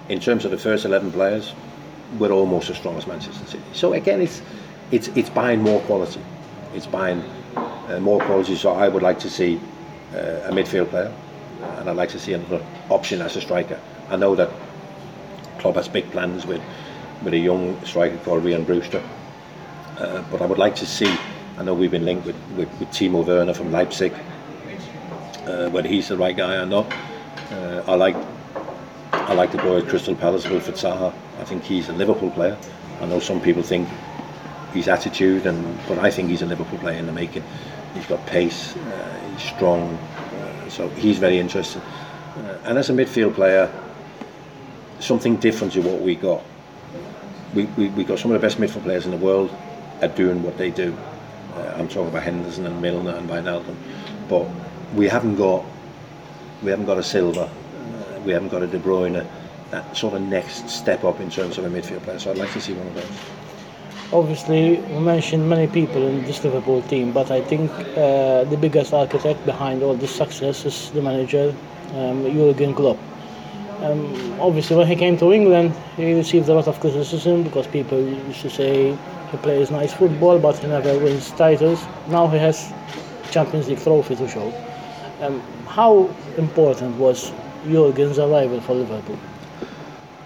In 0.09 0.19
terms 0.19 0.43
of 0.43 0.51
the 0.51 0.57
first 0.57 0.85
11 0.85 1.11
players, 1.11 1.53
we're 2.19 2.31
almost 2.31 2.69
as 2.69 2.77
strong 2.77 2.97
as 2.97 3.07
Manchester 3.07 3.45
City. 3.45 3.63
So 3.73 3.93
again, 3.93 4.21
it's 4.21 4.41
it's 4.91 5.07
it's 5.09 5.29
buying 5.29 5.61
more 5.61 5.81
quality. 5.81 6.21
It's 6.73 6.87
buying 6.87 7.23
uh, 7.55 7.99
more 7.99 8.19
quality. 8.21 8.55
So 8.55 8.71
I 8.71 8.87
would 8.87 9.03
like 9.03 9.19
to 9.19 9.29
see 9.29 9.59
uh, 10.13 10.49
a 10.49 10.51
midfield 10.51 10.89
player, 10.89 11.13
and 11.77 11.89
I'd 11.89 11.95
like 11.95 12.09
to 12.09 12.19
see 12.19 12.33
another 12.33 12.63
option 12.89 13.21
as 13.21 13.35
a 13.35 13.41
striker. 13.41 13.79
I 14.09 14.15
know 14.15 14.35
that 14.35 14.49
club 15.59 15.75
has 15.75 15.87
big 15.87 16.09
plans 16.11 16.45
with 16.45 16.61
with 17.23 17.33
a 17.33 17.37
young 17.39 17.83
striker 17.85 18.17
called 18.17 18.43
Ryan 18.43 18.63
Brewster, 18.63 19.03
uh, 19.97 20.23
but 20.29 20.41
I 20.41 20.45
would 20.45 20.59
like 20.59 20.75
to 20.77 20.85
see. 20.85 21.15
I 21.57 21.63
know 21.63 21.75
we've 21.75 21.91
been 21.91 22.05
linked 22.05 22.25
with, 22.25 22.35
with, 22.57 22.67
with 22.79 22.89
Timo 22.89 23.23
Werner 23.23 23.53
from 23.53 23.71
Leipzig. 23.71 24.11
Uh, 25.45 25.69
whether 25.69 25.87
he's 25.87 26.07
the 26.07 26.17
right 26.17 26.35
guy 26.35 26.55
or 26.55 26.65
not, 26.65 26.91
uh, 27.51 27.83
I 27.85 27.95
like 27.95 28.15
I 29.13 29.33
like 29.33 29.51
the 29.51 29.59
boy 29.59 29.77
at 29.77 29.87
Crystal 29.87 30.15
Palace, 30.15 30.45
Wilfried 30.45 30.73
Zaha. 30.73 31.13
I 31.39 31.43
think 31.45 31.63
he's 31.63 31.87
a 31.87 31.93
Liverpool 31.93 32.31
player. 32.31 32.57
I 32.99 33.05
know 33.05 33.19
some 33.19 33.39
people 33.39 33.61
think 33.61 33.87
his 34.73 34.87
attitude, 34.87 35.45
and 35.45 35.77
but 35.87 35.99
I 35.99 36.09
think 36.09 36.29
he's 36.29 36.41
a 36.41 36.47
Liverpool 36.47 36.79
player 36.79 36.97
in 36.97 37.05
the 37.05 37.13
making. 37.13 37.43
He's 37.93 38.07
got 38.07 38.25
pace, 38.25 38.75
uh, 38.75 39.29
he's 39.31 39.43
strong, 39.43 39.95
uh, 39.95 40.69
so 40.69 40.89
he's 40.89 41.19
very 41.19 41.37
interesting. 41.37 41.81
Uh, 41.81 42.57
and 42.65 42.77
as 42.77 42.89
a 42.89 42.93
midfield 42.93 43.35
player, 43.35 43.71
something 44.99 45.35
different 45.37 45.73
to 45.73 45.81
what 45.81 46.01
we 46.01 46.15
got. 46.15 46.43
We, 47.53 47.65
we, 47.77 47.89
we 47.89 48.03
got 48.03 48.17
some 48.17 48.31
of 48.31 48.41
the 48.41 48.45
best 48.45 48.57
midfield 48.57 48.83
players 48.83 49.05
in 49.05 49.11
the 49.11 49.17
world 49.17 49.55
at 50.01 50.15
doing 50.15 50.41
what 50.41 50.57
they 50.57 50.71
do. 50.71 50.97
Uh, 51.55 51.75
I'm 51.77 51.87
talking 51.87 52.07
about 52.07 52.23
Henderson 52.23 52.65
and 52.65 52.81
Milner 52.81 53.15
and 53.15 53.29
Wijnaldum, 53.29 53.75
but 54.27 54.47
we 54.95 55.07
haven't 55.07 55.35
got 55.35 55.63
we 56.63 56.71
haven't 56.71 56.85
got 56.85 56.97
a 56.97 57.03
Silva, 57.03 57.41
uh, 57.41 57.49
we 58.25 58.31
haven't 58.31 58.49
got 58.49 58.63
a 58.63 58.67
De 58.67 58.79
Bruyne, 58.79 59.25
that 59.71 59.97
sort 59.97 60.13
of 60.13 60.21
next 60.21 60.69
step 60.69 61.03
up 61.03 61.19
in 61.19 61.29
terms 61.29 61.57
of 61.57 61.65
a 61.65 61.69
midfield 61.69 62.01
player. 62.03 62.19
So 62.19 62.31
I'd 62.31 62.37
like 62.37 62.53
to 62.53 62.61
see 62.61 62.73
one 62.73 62.87
of 62.87 62.95
those. 62.95 63.09
Obviously, 64.11 64.77
we 64.77 64.99
mentioned 64.99 65.49
many 65.49 65.67
people 65.67 66.05
in 66.07 66.23
this 66.23 66.43
Liverpool 66.43 66.83
team, 66.83 67.11
but 67.11 67.31
I 67.31 67.41
think 67.41 67.71
uh, 67.97 68.43
the 68.43 68.57
biggest 68.57 68.93
architect 68.93 69.43
behind 69.45 69.81
all 69.81 69.95
this 69.95 70.15
success 70.15 70.65
is 70.65 70.91
the 70.91 71.01
manager, 71.01 71.55
um, 71.95 72.23
Jurgen 72.23 72.75
Klopp. 72.75 72.99
Um, 73.81 74.39
obviously, 74.39 74.75
when 74.77 74.87
he 74.87 74.95
came 74.95 75.17
to 75.17 75.33
England, 75.33 75.73
he 75.97 76.13
received 76.13 76.47
a 76.49 76.53
lot 76.53 76.67
of 76.67 76.79
criticism 76.79 77.43
because 77.43 77.65
people 77.65 77.99
used 77.99 78.41
to 78.41 78.49
say 78.49 78.95
he 79.31 79.37
plays 79.37 79.71
nice 79.71 79.93
football, 79.93 80.37
but 80.37 80.59
he 80.59 80.67
never 80.67 80.97
wins 80.99 81.31
titles. 81.31 81.83
Now 82.07 82.27
he 82.27 82.37
has 82.37 82.71
Champions 83.31 83.67
League 83.67 83.81
trophy 83.81 84.15
to 84.15 84.27
show. 84.27 84.53
Um, 85.21 85.41
how 85.65 86.13
important 86.37 86.95
was 86.97 87.31
Jurgen's 87.65 88.19
arrival 88.19 88.61
for 88.61 88.75
Liverpool? 88.75 89.17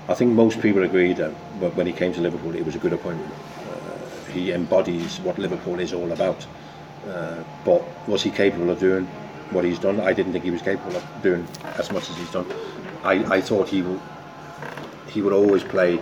I 0.09 0.13
think 0.13 0.33
most 0.33 0.61
people 0.61 0.83
agree 0.83 1.13
that 1.13 1.31
when 1.75 1.85
he 1.85 1.93
came 1.93 2.13
to 2.13 2.21
Liverpool, 2.21 2.55
it 2.55 2.65
was 2.65 2.75
a 2.75 2.79
good 2.79 2.93
appointment. 2.93 3.31
Uh, 3.31 4.31
he 4.31 4.51
embodies 4.51 5.19
what 5.19 5.37
Liverpool 5.37 5.79
is 5.79 5.93
all 5.93 6.11
about. 6.11 6.45
Uh, 7.07 7.43
but 7.63 7.83
was 8.07 8.23
he 8.23 8.31
capable 8.31 8.69
of 8.69 8.79
doing 8.79 9.05
what 9.51 9.63
he's 9.63 9.79
done? 9.79 9.99
I 9.99 10.13
didn't 10.13 10.31
think 10.33 10.43
he 10.43 10.51
was 10.51 10.61
capable 10.61 10.95
of 10.95 11.05
doing 11.21 11.47
as 11.77 11.91
much 11.91 12.09
as 12.09 12.17
he's 12.17 12.31
done. 12.31 12.45
I, 13.03 13.35
I 13.35 13.41
thought 13.41 13.69
he 13.69 13.81
would 13.81 13.99
he 15.09 15.21
would 15.21 15.33
always 15.33 15.63
play 15.63 15.99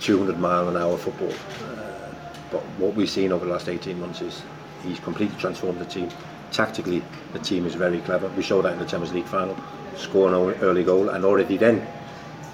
200 0.00 0.38
mile 0.38 0.68
an 0.68 0.76
hour 0.76 0.96
football. 0.96 1.32
Uh, 1.32 2.14
but 2.50 2.62
what 2.78 2.94
we've 2.94 3.10
seen 3.10 3.32
over 3.32 3.44
the 3.44 3.52
last 3.52 3.68
18 3.68 3.98
months 4.00 4.20
is 4.20 4.42
he's 4.82 5.00
completely 5.00 5.36
transformed 5.38 5.78
the 5.78 5.84
team. 5.84 6.08
Tactically, 6.56 7.02
the 7.34 7.38
team 7.38 7.66
is 7.66 7.74
very 7.74 8.00
clever. 8.00 8.28
We 8.28 8.42
showed 8.42 8.62
that 8.62 8.72
in 8.72 8.78
the 8.78 8.86
Champions 8.86 9.12
League 9.12 9.26
final, 9.26 9.54
scoring 9.94 10.34
an 10.34 10.58
early 10.62 10.84
goal, 10.84 11.10
and 11.10 11.22
already 11.22 11.58
then 11.58 11.86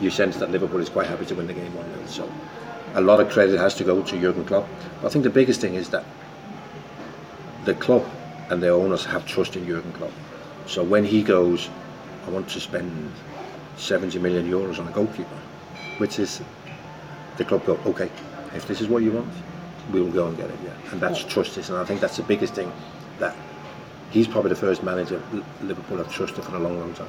you 0.00 0.10
sense 0.10 0.38
that 0.38 0.50
Liverpool 0.50 0.80
is 0.80 0.88
quite 0.88 1.06
happy 1.06 1.24
to 1.26 1.36
win 1.36 1.46
the 1.46 1.52
game 1.52 1.72
1 1.76 1.94
0. 1.94 2.06
So 2.06 2.32
a 2.94 3.00
lot 3.00 3.20
of 3.20 3.30
credit 3.30 3.60
has 3.60 3.76
to 3.76 3.84
go 3.84 4.02
to 4.02 4.20
Jurgen 4.20 4.44
Klopp. 4.44 4.66
But 5.00 5.06
I 5.06 5.10
think 5.10 5.22
the 5.22 5.30
biggest 5.30 5.60
thing 5.60 5.74
is 5.74 5.88
that 5.90 6.04
the 7.64 7.74
club 7.74 8.04
and 8.50 8.60
their 8.60 8.72
owners 8.72 9.04
have 9.04 9.24
trust 9.24 9.54
in 9.54 9.68
Jurgen 9.68 9.92
Klopp. 9.92 10.10
So 10.66 10.82
when 10.82 11.04
he 11.04 11.22
goes, 11.22 11.70
I 12.26 12.30
want 12.30 12.48
to 12.48 12.58
spend 12.58 13.12
70 13.76 14.18
million 14.18 14.50
euros 14.50 14.80
on 14.80 14.88
a 14.88 14.90
goalkeeper, 14.90 15.38
which 15.98 16.18
is 16.18 16.42
the 17.36 17.44
club 17.44 17.64
go, 17.64 17.78
okay, 17.86 18.10
if 18.52 18.66
this 18.66 18.80
is 18.80 18.88
what 18.88 19.04
you 19.04 19.12
want, 19.12 19.32
we 19.92 20.00
will 20.00 20.10
go 20.10 20.26
and 20.26 20.36
get 20.36 20.50
it, 20.50 20.58
yeah. 20.64 20.90
And 20.90 21.00
that's 21.00 21.22
trust 21.22 21.56
and 21.56 21.78
I 21.78 21.84
think 21.84 22.00
that's 22.00 22.16
the 22.16 22.24
biggest 22.24 22.54
thing 22.54 22.72
that 23.20 23.36
he's 24.12 24.28
probably 24.28 24.50
the 24.50 24.56
first 24.56 24.82
manager 24.82 25.20
Liverpool 25.62 25.98
have 25.98 26.12
trusted 26.12 26.44
for 26.44 26.54
a 26.54 26.58
long, 26.58 26.78
long 26.78 26.94
time. 26.94 27.08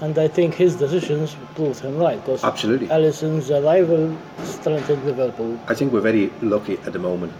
And 0.00 0.16
I 0.18 0.28
think 0.28 0.54
his 0.54 0.76
decisions 0.76 1.36
proved 1.54 1.80
him 1.80 1.96
right. 1.96 2.20
Because 2.20 2.44
Absolutely. 2.44 2.88
Alisson's 2.88 3.50
arrival 3.50 4.16
strengthened 4.44 5.04
Liverpool. 5.04 5.58
I 5.66 5.74
think 5.74 5.92
we're 5.92 6.00
very 6.00 6.30
lucky 6.40 6.78
at 6.78 6.92
the 6.92 6.98
moment. 6.98 7.32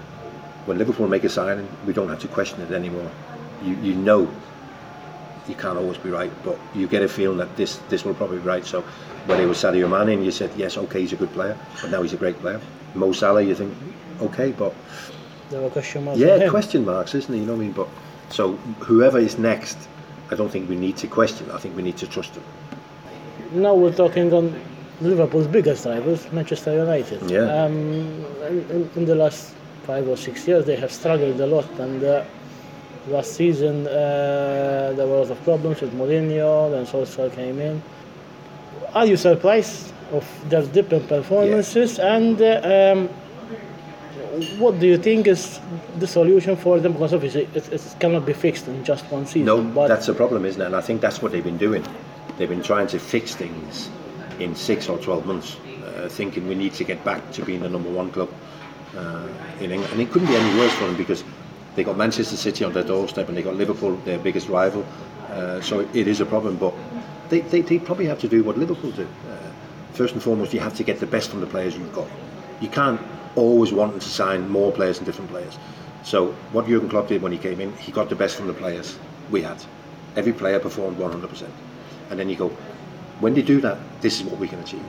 When 0.66 0.76
Liverpool 0.76 1.08
make 1.08 1.24
a 1.24 1.28
signing, 1.28 1.68
we 1.86 1.92
don't 1.92 2.08
have 2.08 2.20
to 2.20 2.28
question 2.28 2.60
it 2.60 2.72
anymore. 2.72 3.10
You, 3.62 3.74
you 3.76 3.94
know 3.94 4.28
you 5.48 5.54
can't 5.54 5.78
always 5.78 5.96
be 5.98 6.10
right, 6.10 6.30
but 6.44 6.58
you 6.74 6.86
get 6.86 7.02
a 7.02 7.08
feeling 7.08 7.38
that 7.38 7.56
this 7.56 7.80
this 7.88 8.04
will 8.04 8.14
probably 8.14 8.38
be 8.38 8.44
right. 8.44 8.66
So 8.66 8.82
when 9.26 9.40
it 9.40 9.46
was 9.46 9.56
Sadio 9.58 9.88
Mane, 9.88 10.16
and 10.16 10.24
you 10.24 10.30
said 10.30 10.50
yes, 10.56 10.76
okay, 10.76 11.00
he's 11.00 11.12
a 11.12 11.16
good 11.16 11.32
player, 11.32 11.56
but 11.80 11.90
now 11.90 12.02
he's 12.02 12.12
a 12.12 12.16
great 12.16 12.38
player. 12.40 12.60
Mo 12.94 13.12
Salah, 13.12 13.42
you 13.42 13.54
think 13.54 13.74
okay, 14.20 14.52
but 14.52 14.74
there 15.50 15.62
were 15.62 15.70
question 15.70 16.04
marks. 16.04 16.20
Yeah, 16.20 16.48
question 16.50 16.84
marks, 16.84 17.14
isn't 17.14 17.34
it? 17.34 17.38
You 17.38 17.46
know 17.46 17.54
what 17.54 17.62
I 17.62 17.64
mean? 17.64 17.72
But 17.72 17.88
so 18.30 18.52
whoever 18.80 19.18
is 19.18 19.38
next, 19.38 19.78
I 20.30 20.34
don't 20.34 20.50
think 20.50 20.68
we 20.68 20.76
need 20.76 20.96
to 20.98 21.06
question. 21.06 21.50
I 21.50 21.58
think 21.58 21.76
we 21.76 21.82
need 21.82 21.96
to 21.98 22.06
trust 22.06 22.34
them. 22.34 22.44
Now 23.52 23.74
we're 23.74 23.94
talking 23.94 24.32
on 24.32 24.60
Liverpool's 25.00 25.46
biggest 25.46 25.86
rivals, 25.86 26.30
Manchester 26.32 26.74
United. 26.74 27.30
Yeah. 27.30 27.64
Um, 27.64 28.24
in, 28.48 28.90
in, 28.96 29.04
the 29.04 29.14
last 29.14 29.54
five 29.84 30.06
or 30.08 30.16
six 30.16 30.46
years, 30.46 30.66
they 30.66 30.76
have 30.76 30.92
struggled 30.92 31.40
a 31.40 31.46
lot, 31.46 31.70
and 31.78 32.02
uh, 32.04 32.24
last 33.08 33.34
season 33.34 33.86
uh, 33.86 34.92
there 34.96 35.06
were 35.06 35.16
a 35.16 35.22
lot 35.22 35.30
of 35.30 35.42
problems 35.44 35.80
with 35.80 35.94
Mourinho. 35.94 36.70
Then 36.70 36.84
Solskjaer 36.84 37.32
came 37.34 37.58
in. 37.60 37.82
Are 38.94 39.06
you 39.06 39.16
surprised 39.16 39.92
of 40.12 40.26
their 40.48 40.62
different 40.62 41.08
performances? 41.08 41.98
Yeah. 41.98 42.16
And 42.16 42.42
uh, 42.42 42.92
um, 42.92 43.08
what 44.58 44.78
do 44.78 44.86
you 44.86 44.98
think 44.98 45.26
is 45.26 45.60
the 45.98 46.06
solution 46.06 46.56
for 46.56 46.80
them? 46.80 46.92
Because 46.92 47.14
obviously 47.14 47.48
it, 47.54 47.72
it 47.72 47.96
cannot 47.98 48.26
be 48.26 48.32
fixed 48.32 48.68
in 48.68 48.84
just 48.84 49.04
one 49.06 49.26
season. 49.26 49.46
No, 49.46 49.62
but 49.62 49.88
that's 49.88 50.06
the 50.06 50.14
problem, 50.14 50.44
isn't 50.44 50.60
it? 50.60 50.66
And 50.66 50.76
I 50.76 50.80
think 50.80 51.00
that's 51.00 51.22
what 51.22 51.32
they've 51.32 51.44
been 51.44 51.58
doing. 51.58 51.84
They've 52.36 52.48
been 52.48 52.62
trying 52.62 52.86
to 52.88 52.98
fix 52.98 53.34
things 53.34 53.90
in 54.38 54.54
six 54.54 54.88
or 54.88 54.98
twelve 54.98 55.26
months, 55.26 55.56
uh, 55.84 56.08
thinking 56.08 56.46
we 56.46 56.54
need 56.54 56.74
to 56.74 56.84
get 56.84 57.02
back 57.04 57.32
to 57.32 57.44
being 57.44 57.60
the 57.60 57.68
number 57.68 57.90
one 57.90 58.10
club 58.10 58.30
uh, 58.96 59.28
in 59.60 59.72
England. 59.72 59.92
And 59.92 60.00
it 60.00 60.10
couldn't 60.10 60.28
be 60.28 60.36
any 60.36 60.58
worse 60.58 60.72
for 60.74 60.86
them 60.86 60.96
because 60.96 61.24
they 61.74 61.84
got 61.84 61.96
Manchester 61.96 62.36
City 62.36 62.64
on 62.64 62.72
their 62.72 62.84
doorstep 62.84 63.28
and 63.28 63.36
they 63.36 63.42
got 63.42 63.54
Liverpool, 63.54 63.96
their 64.04 64.18
biggest 64.18 64.48
rival. 64.48 64.84
Uh, 65.30 65.60
so 65.60 65.80
it, 65.80 65.88
it 65.94 66.08
is 66.08 66.20
a 66.20 66.26
problem, 66.26 66.56
but 66.56 66.74
they, 67.28 67.40
they, 67.40 67.60
they, 67.60 67.78
probably 67.78 68.06
have 68.06 68.18
to 68.20 68.28
do 68.28 68.42
what 68.42 68.56
Liverpool 68.56 68.90
do. 68.92 69.06
Uh, 69.28 69.36
first 69.92 70.14
and 70.14 70.22
foremost, 70.22 70.54
you 70.54 70.60
have 70.60 70.74
to 70.74 70.82
get 70.82 71.00
the 71.00 71.06
best 71.06 71.30
from 71.30 71.40
the 71.40 71.46
players 71.46 71.76
you've 71.76 71.92
got. 71.92 72.08
You 72.60 72.68
can't 72.68 73.00
always 73.38 73.72
wanting 73.72 74.00
to 74.00 74.08
sign 74.08 74.48
more 74.48 74.72
players 74.72 74.98
and 74.98 75.06
different 75.06 75.30
players. 75.30 75.58
So 76.04 76.32
what 76.52 76.66
Jurgen 76.66 76.88
Klopp 76.88 77.08
did 77.08 77.22
when 77.22 77.32
he 77.32 77.38
came 77.38 77.60
in, 77.60 77.72
he 77.76 77.92
got 77.92 78.08
the 78.08 78.16
best 78.16 78.36
from 78.36 78.46
the 78.46 78.54
players 78.54 78.98
we 79.30 79.42
had. 79.42 79.62
Every 80.16 80.32
player 80.32 80.58
performed 80.58 80.98
100%. 80.98 81.48
And 82.10 82.18
then 82.18 82.28
you 82.28 82.36
go, 82.36 82.48
when 83.20 83.34
they 83.34 83.42
do 83.42 83.60
that, 83.60 83.78
this 84.00 84.20
is 84.20 84.26
what 84.26 84.38
we 84.38 84.48
can 84.48 84.60
achieve. 84.60 84.84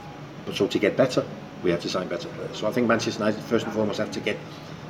But 0.45 0.55
so 0.55 0.67
to 0.67 0.79
get 0.79 0.95
better, 0.95 1.25
we 1.63 1.71
have 1.71 1.81
to 1.81 1.89
sign 1.89 2.07
better 2.07 2.29
players. 2.29 2.57
So 2.57 2.67
I 2.67 2.71
think 2.71 2.87
Manchester 2.87 3.23
United 3.23 3.43
first 3.43 3.65
and 3.65 3.73
foremost 3.73 3.99
have 3.99 4.11
to 4.11 4.19
get 4.19 4.37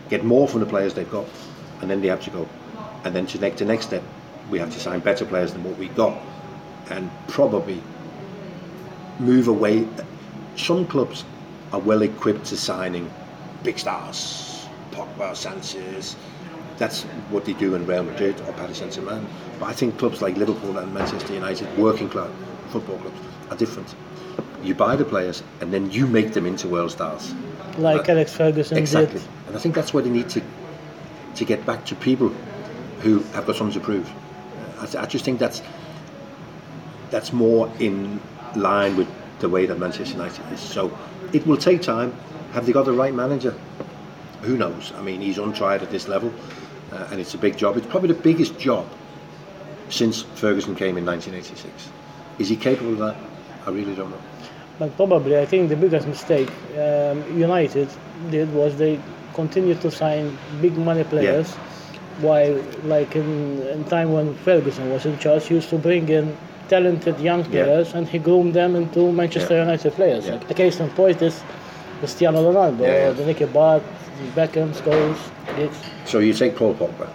get 0.09 0.23
more 0.25 0.47
from 0.47 0.59
the 0.59 0.65
players 0.65 0.93
they've 0.93 1.11
got, 1.11 1.25
and 1.81 1.89
then 1.89 2.01
they 2.01 2.07
have 2.07 2.21
to 2.23 2.31
go. 2.31 2.47
And 3.03 3.15
then 3.15 3.25
to 3.27 3.37
the 3.37 3.65
next 3.65 3.85
step, 3.85 4.03
we 4.49 4.59
have 4.59 4.73
to 4.73 4.79
sign 4.79 4.99
better 4.99 5.25
players 5.25 5.53
than 5.53 5.63
what 5.63 5.77
we 5.77 5.87
got, 5.89 6.19
and 6.89 7.09
probably 7.27 7.81
move 9.19 9.47
away. 9.47 9.87
Some 10.55 10.87
clubs 10.87 11.23
are 11.71 11.79
well 11.79 12.01
equipped 12.01 12.45
to 12.45 12.57
signing 12.57 13.11
big 13.63 13.77
stars, 13.79 14.67
Pogba, 14.91 15.35
Sanchez. 15.35 16.15
That's 16.77 17.03
what 17.29 17.43
they 17.45 17.53
do 17.53 17.75
in 17.75 17.85
Real 17.85 18.03
Madrid 18.03 18.39
or 18.47 18.53
Paris 18.53 18.77
Saint 18.77 18.93
Germain. 18.93 19.25
But 19.59 19.65
I 19.67 19.73
think 19.73 19.97
clubs 19.97 20.21
like 20.21 20.37
Liverpool 20.37 20.77
and 20.77 20.93
Manchester 20.93 21.33
United, 21.33 21.77
working 21.77 22.09
club 22.09 22.31
football 22.69 22.97
clubs, 22.97 23.19
are 23.49 23.57
different. 23.57 23.93
You 24.63 24.75
buy 24.75 24.95
the 24.95 25.05
players 25.05 25.43
and 25.61 25.73
then 25.73 25.91
you 25.91 26.07
make 26.07 26.33
them 26.33 26.45
into 26.45 26.67
world 26.67 26.91
stars. 26.91 27.33
Like 27.77 28.07
Uh, 28.07 28.13
Alex 28.13 28.33
Ferguson 28.33 28.77
Exactly. 28.77 29.19
did. 29.19 29.27
And 29.47 29.55
I 29.55 29.59
think 29.59 29.75
that's 29.75 29.93
where 29.93 30.03
they 30.03 30.09
need 30.09 30.29
to 30.29 30.41
to 31.35 31.45
get 31.45 31.65
back 31.65 31.85
to 31.85 31.95
people 31.95 32.29
who 33.01 33.19
have 33.33 33.45
got 33.45 33.55
something 33.55 33.79
to 33.79 33.85
prove. 33.85 34.09
I, 34.79 35.03
I 35.03 35.05
just 35.05 35.23
think 35.25 35.39
that's 35.39 35.61
that's 37.11 37.33
more 37.33 37.71
in 37.79 38.19
line 38.55 38.95
with 38.97 39.07
the 39.39 39.49
way 39.49 39.65
that 39.65 39.79
Manchester 39.79 40.13
United 40.15 40.43
is. 40.53 40.59
So 40.59 40.97
it 41.33 41.45
will 41.47 41.57
take 41.57 41.81
time. 41.81 42.13
Have 42.53 42.65
they 42.65 42.71
got 42.71 42.85
the 42.85 42.93
right 42.93 43.13
manager? 43.13 43.53
Who 44.41 44.57
knows? 44.57 44.91
I 44.97 45.01
mean, 45.01 45.21
he's 45.21 45.37
untried 45.37 45.81
at 45.83 45.91
this 45.91 46.07
level, 46.07 46.31
uh, 46.91 47.07
and 47.11 47.19
it's 47.19 47.33
a 47.33 47.37
big 47.37 47.57
job. 47.57 47.77
It's 47.77 47.87
probably 47.87 48.09
the 48.13 48.21
biggest 48.21 48.57
job 48.59 48.87
since 49.89 50.21
Ferguson 50.35 50.75
came 50.75 50.97
in 50.97 51.05
1986. 51.05 51.89
Is 52.39 52.49
he 52.49 52.55
capable 52.55 52.93
of 52.93 52.99
that? 52.99 53.15
I 53.67 53.71
really 53.71 53.95
don't 53.95 54.09
know. 54.09 54.21
But 54.79 54.95
probably, 54.95 55.37
I 55.37 55.45
think 55.45 55.69
the 55.69 55.75
biggest 55.75 56.07
mistake 56.07 56.49
um, 56.77 57.37
United 57.37 57.89
did 58.31 58.51
was 58.53 58.77
they 58.77 58.99
continued 59.33 59.81
to 59.81 59.91
sign 59.91 60.37
big 60.61 60.77
money 60.77 61.03
players, 61.03 61.51
while, 62.21 62.61
like 62.85 63.15
in, 63.15 63.61
in 63.67 63.83
time 63.85 64.13
when 64.13 64.33
Ferguson 64.35 64.89
was 64.91 65.05
in 65.05 65.17
charge, 65.19 65.47
he 65.47 65.55
used 65.55 65.69
to 65.69 65.77
bring 65.77 66.07
in 66.09 66.35
talented 66.69 67.19
young 67.19 67.39
Yeah. 67.45 67.63
players 67.65 67.93
and 67.93 68.07
he 68.07 68.19
groomed 68.19 68.53
them 68.53 68.75
into 68.75 69.11
Manchester 69.11 69.55
Yeah. 69.55 69.61
United 69.63 69.93
players. 69.93 70.25
Yeah. 70.25 70.33
Like 70.33 70.47
the 70.47 70.53
case 70.53 70.79
in 70.79 70.89
point 70.91 71.21
is 71.21 71.41
Cristiano 71.99 72.39
Ronaldo, 72.51 72.81
Yeah, 72.81 73.07
yeah. 73.07 73.11
the 73.11 73.25
Nicky 73.25 73.45
Butt, 73.45 73.83
Beckham, 74.35 74.73
Scholes. 74.73 75.17
So 76.05 76.19
you 76.19 76.33
take 76.33 76.55
Paul 76.55 76.73
Pogba. 76.73 77.09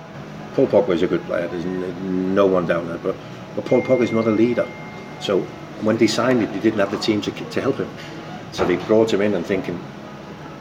Paul 0.55 0.67
Pogba 0.69 0.91
is 0.91 1.03
a 1.03 1.07
good 1.07 1.23
player. 1.25 1.49
There's 1.49 1.65
no 1.65 2.47
one 2.47 2.67
down 2.67 2.87
there. 2.89 2.99
But, 2.99 3.17
but 3.57 3.65
Paul 3.65 3.83
Pogba 3.83 4.03
is 4.03 4.13
not 4.13 4.27
a 4.27 4.31
leader. 4.31 4.69
So 5.21 5.41
when 5.83 5.97
they 5.97 6.07
signed 6.07 6.41
him, 6.41 6.53
they 6.53 6.61
didn't 6.61 6.79
have 6.79 6.91
the 6.91 6.99
team 6.99 7.21
to, 7.23 7.31
to 7.31 7.61
help 7.61 7.77
him. 7.77 7.89
So 8.53 8.65
they 8.65 8.77
brought 8.77 9.13
him 9.13 9.21
in 9.21 9.35
and 9.35 9.45
thinking, 9.45 9.79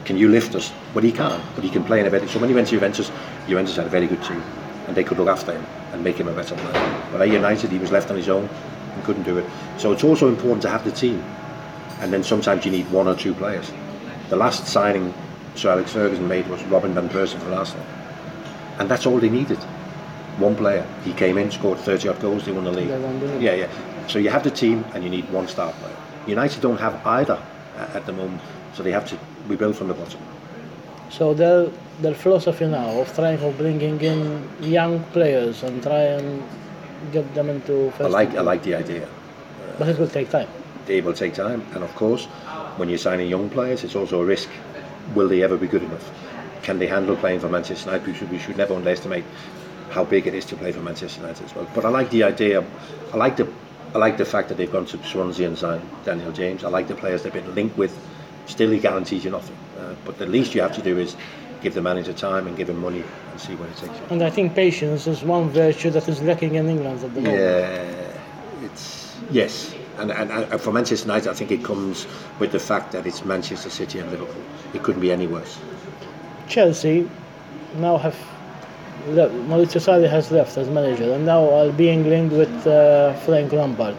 can 0.04 0.18
you 0.18 0.28
lift 0.28 0.54
us? 0.54 0.72
But 0.92 1.04
he 1.04 1.12
can't. 1.12 1.42
But 1.54 1.64
he 1.64 1.70
can 1.70 1.84
play 1.84 2.00
in 2.00 2.06
a 2.06 2.10
better. 2.10 2.26
So 2.28 2.38
when 2.38 2.48
he 2.48 2.54
went 2.54 2.68
to 2.68 2.72
Juventus, 2.72 3.10
Juventus 3.46 3.76
had 3.76 3.86
a 3.86 3.90
very 3.90 4.06
good 4.06 4.22
team, 4.24 4.42
and 4.86 4.96
they 4.96 5.04
could 5.04 5.18
look 5.18 5.28
after 5.28 5.52
him 5.52 5.64
and 5.92 6.02
make 6.02 6.16
him 6.16 6.28
a 6.28 6.32
better 6.32 6.56
player. 6.56 7.08
But 7.12 7.22
at 7.22 7.28
United, 7.28 7.70
he 7.70 7.78
was 7.78 7.90
left 7.90 8.10
on 8.10 8.16
his 8.16 8.28
own 8.28 8.48
and 8.94 9.04
couldn't 9.04 9.22
do 9.22 9.38
it. 9.38 9.46
So 9.78 9.92
it's 9.92 10.04
also 10.04 10.28
important 10.28 10.62
to 10.62 10.68
have 10.68 10.84
the 10.84 10.92
team, 10.92 11.22
and 12.00 12.12
then 12.12 12.22
sometimes 12.22 12.64
you 12.64 12.70
need 12.70 12.90
one 12.90 13.08
or 13.08 13.14
two 13.14 13.32
players. 13.34 13.70
The 14.34 14.40
last 14.40 14.66
signing 14.66 15.14
Sir 15.54 15.70
Alex 15.70 15.92
Ferguson 15.92 16.26
made 16.26 16.48
was 16.48 16.60
Robin 16.64 16.92
van 16.92 17.08
Persie 17.08 17.38
for 17.38 17.52
Arsenal, 17.52 17.86
and 18.80 18.90
that's 18.90 19.06
all 19.06 19.20
they 19.20 19.28
needed. 19.28 19.58
One 20.38 20.56
player. 20.56 20.84
He 21.04 21.12
came 21.12 21.38
in, 21.38 21.52
scored 21.52 21.78
30 21.78 22.08
odd 22.08 22.18
goals, 22.20 22.44
they 22.44 22.50
won 22.50 22.64
the 22.64 22.72
league. 22.72 22.88
They 22.88 22.98
won 22.98 23.20
the 23.20 23.26
league. 23.26 23.40
Yeah, 23.42 23.54
yeah. 23.54 24.08
So 24.08 24.18
you 24.18 24.30
have 24.30 24.42
the 24.42 24.50
team, 24.50 24.84
and 24.92 25.04
you 25.04 25.08
need 25.08 25.30
one 25.30 25.46
star 25.46 25.72
player. 25.74 25.96
United 26.26 26.60
don't 26.60 26.80
have 26.80 26.94
either 27.06 27.38
uh, 27.76 27.96
at 27.96 28.06
the 28.06 28.12
moment, 28.12 28.42
so 28.72 28.82
they 28.82 28.90
have 28.90 29.06
to 29.10 29.16
rebuild 29.46 29.76
from 29.76 29.86
the 29.86 29.94
bottom. 29.94 30.18
So 31.10 31.32
their 31.32 31.70
their 32.00 32.14
philosophy 32.14 32.66
now 32.66 32.90
of 33.02 33.14
trying 33.14 33.38
of 33.38 33.56
bringing 33.56 34.00
in 34.00 34.48
young 34.60 35.04
players 35.12 35.62
and 35.62 35.80
try 35.80 36.02
and 36.18 36.42
get 37.12 37.32
them 37.36 37.50
into 37.50 37.92
I 38.00 38.08
like, 38.08 38.34
I 38.34 38.40
like 38.40 38.64
the 38.64 38.74
idea. 38.74 39.06
but 39.78 39.86
it 39.88 39.96
will 39.96 40.08
take 40.08 40.28
time. 40.30 40.48
They 40.86 41.00
will 41.00 41.14
take 41.14 41.34
time, 41.34 41.64
and 41.74 41.82
of 41.82 41.94
course, 41.94 42.26
when 42.76 42.88
you're 42.88 42.98
signing 42.98 43.28
young 43.28 43.48
players, 43.48 43.84
it's 43.84 43.96
also 43.96 44.20
a 44.20 44.24
risk. 44.24 44.48
Will 45.14 45.28
they 45.28 45.42
ever 45.42 45.56
be 45.56 45.66
good 45.66 45.82
enough? 45.82 46.10
Can 46.62 46.78
they 46.78 46.86
handle 46.86 47.16
playing 47.16 47.40
for 47.40 47.48
Manchester 47.48 47.90
United? 47.90 48.06
We 48.06 48.14
should, 48.14 48.30
we 48.30 48.38
should 48.38 48.56
never 48.56 48.74
underestimate 48.74 49.24
how 49.90 50.04
big 50.04 50.26
it 50.26 50.34
is 50.34 50.44
to 50.46 50.56
play 50.56 50.72
for 50.72 50.80
Manchester 50.80 51.20
United 51.20 51.44
as 51.44 51.54
well. 51.54 51.66
But 51.74 51.84
I 51.84 51.88
like 51.88 52.10
the 52.10 52.24
idea. 52.24 52.64
I 53.12 53.16
like 53.16 53.36
the, 53.36 53.48
I 53.94 53.98
like 53.98 54.16
the 54.16 54.24
fact 54.24 54.48
that 54.48 54.56
they've 54.56 54.70
gone 54.70 54.86
to 54.86 55.02
Swansea 55.04 55.46
and 55.46 55.56
signed 55.56 55.88
Daniel 56.04 56.32
James. 56.32 56.64
I 56.64 56.68
like 56.68 56.88
the 56.88 56.94
players 56.94 57.22
they've 57.22 57.32
been 57.32 57.54
linked 57.54 57.76
with. 57.76 57.96
Still, 58.46 58.70
he 58.70 58.78
guarantees 58.78 59.24
you 59.24 59.30
nothing. 59.30 59.56
Uh, 59.78 59.94
but 60.04 60.18
the 60.18 60.26
least 60.26 60.54
you 60.54 60.62
have 60.62 60.74
to 60.74 60.82
do 60.82 60.98
is 60.98 61.16
give 61.62 61.74
the 61.74 61.82
manager 61.82 62.12
time 62.12 62.46
and 62.46 62.56
give 62.56 62.68
him 62.68 62.80
money 62.80 63.02
and 63.30 63.40
see 63.40 63.54
where 63.54 63.68
it 63.68 63.76
takes 63.76 63.98
you. 63.98 64.06
And 64.10 64.22
I 64.22 64.30
think 64.30 64.54
patience 64.54 65.06
is 65.06 65.22
one 65.22 65.48
virtue 65.48 65.90
that 65.90 66.08
is 66.08 66.20
lacking 66.22 66.56
in 66.56 66.68
England 66.68 67.02
at 67.02 67.14
the 67.14 67.20
moment. 67.20 67.40
Yeah, 67.40 68.66
it's 68.66 69.16
yes, 69.30 69.74
and, 69.98 70.10
and, 70.10 70.30
and 70.30 70.60
for 70.60 70.72
Manchester 70.72 71.06
United, 71.06 71.30
I 71.30 71.34
think 71.34 71.50
it 71.50 71.64
comes 71.64 72.06
with 72.38 72.52
the 72.52 72.60
fact 72.60 72.92
that 72.92 73.06
it's 73.06 73.24
Manchester 73.24 73.70
City 73.70 73.98
and 73.98 74.10
Liverpool. 74.10 74.42
It 74.74 74.82
couldn't 74.82 75.00
be 75.00 75.12
any 75.12 75.26
worse. 75.26 75.58
Chelsea 76.48 77.08
now 77.76 77.96
have 77.96 78.16
le- 79.08 79.30
Maurizio 79.30 79.80
Sarri 79.80 80.08
has 80.08 80.30
left 80.30 80.56
as 80.56 80.68
manager 80.68 81.12
and 81.12 81.24
now 81.26 81.48
are 81.50 81.72
being 81.72 82.08
linked 82.08 82.34
with 82.34 82.66
uh, 82.66 83.12
Frank 83.24 83.52
Lampard. 83.52 83.96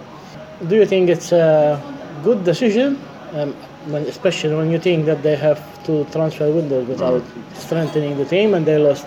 Do 0.67 0.75
you 0.75 0.85
think 0.85 1.09
it's 1.09 1.31
a 1.31 1.81
good 2.23 2.43
decision, 2.43 2.99
um, 3.33 3.53
when, 3.87 4.03
especially 4.03 4.55
when 4.55 4.71
you 4.71 4.79
think 4.79 5.05
that 5.05 5.21
they 5.23 5.35
have 5.35 5.59
two 5.85 6.05
transfer 6.11 6.49
windows 6.51 6.87
without 6.87 7.23
strengthening 7.53 8.17
the 8.17 8.25
team 8.25 8.53
and 8.53 8.65
they 8.65 8.77
lost 8.77 9.05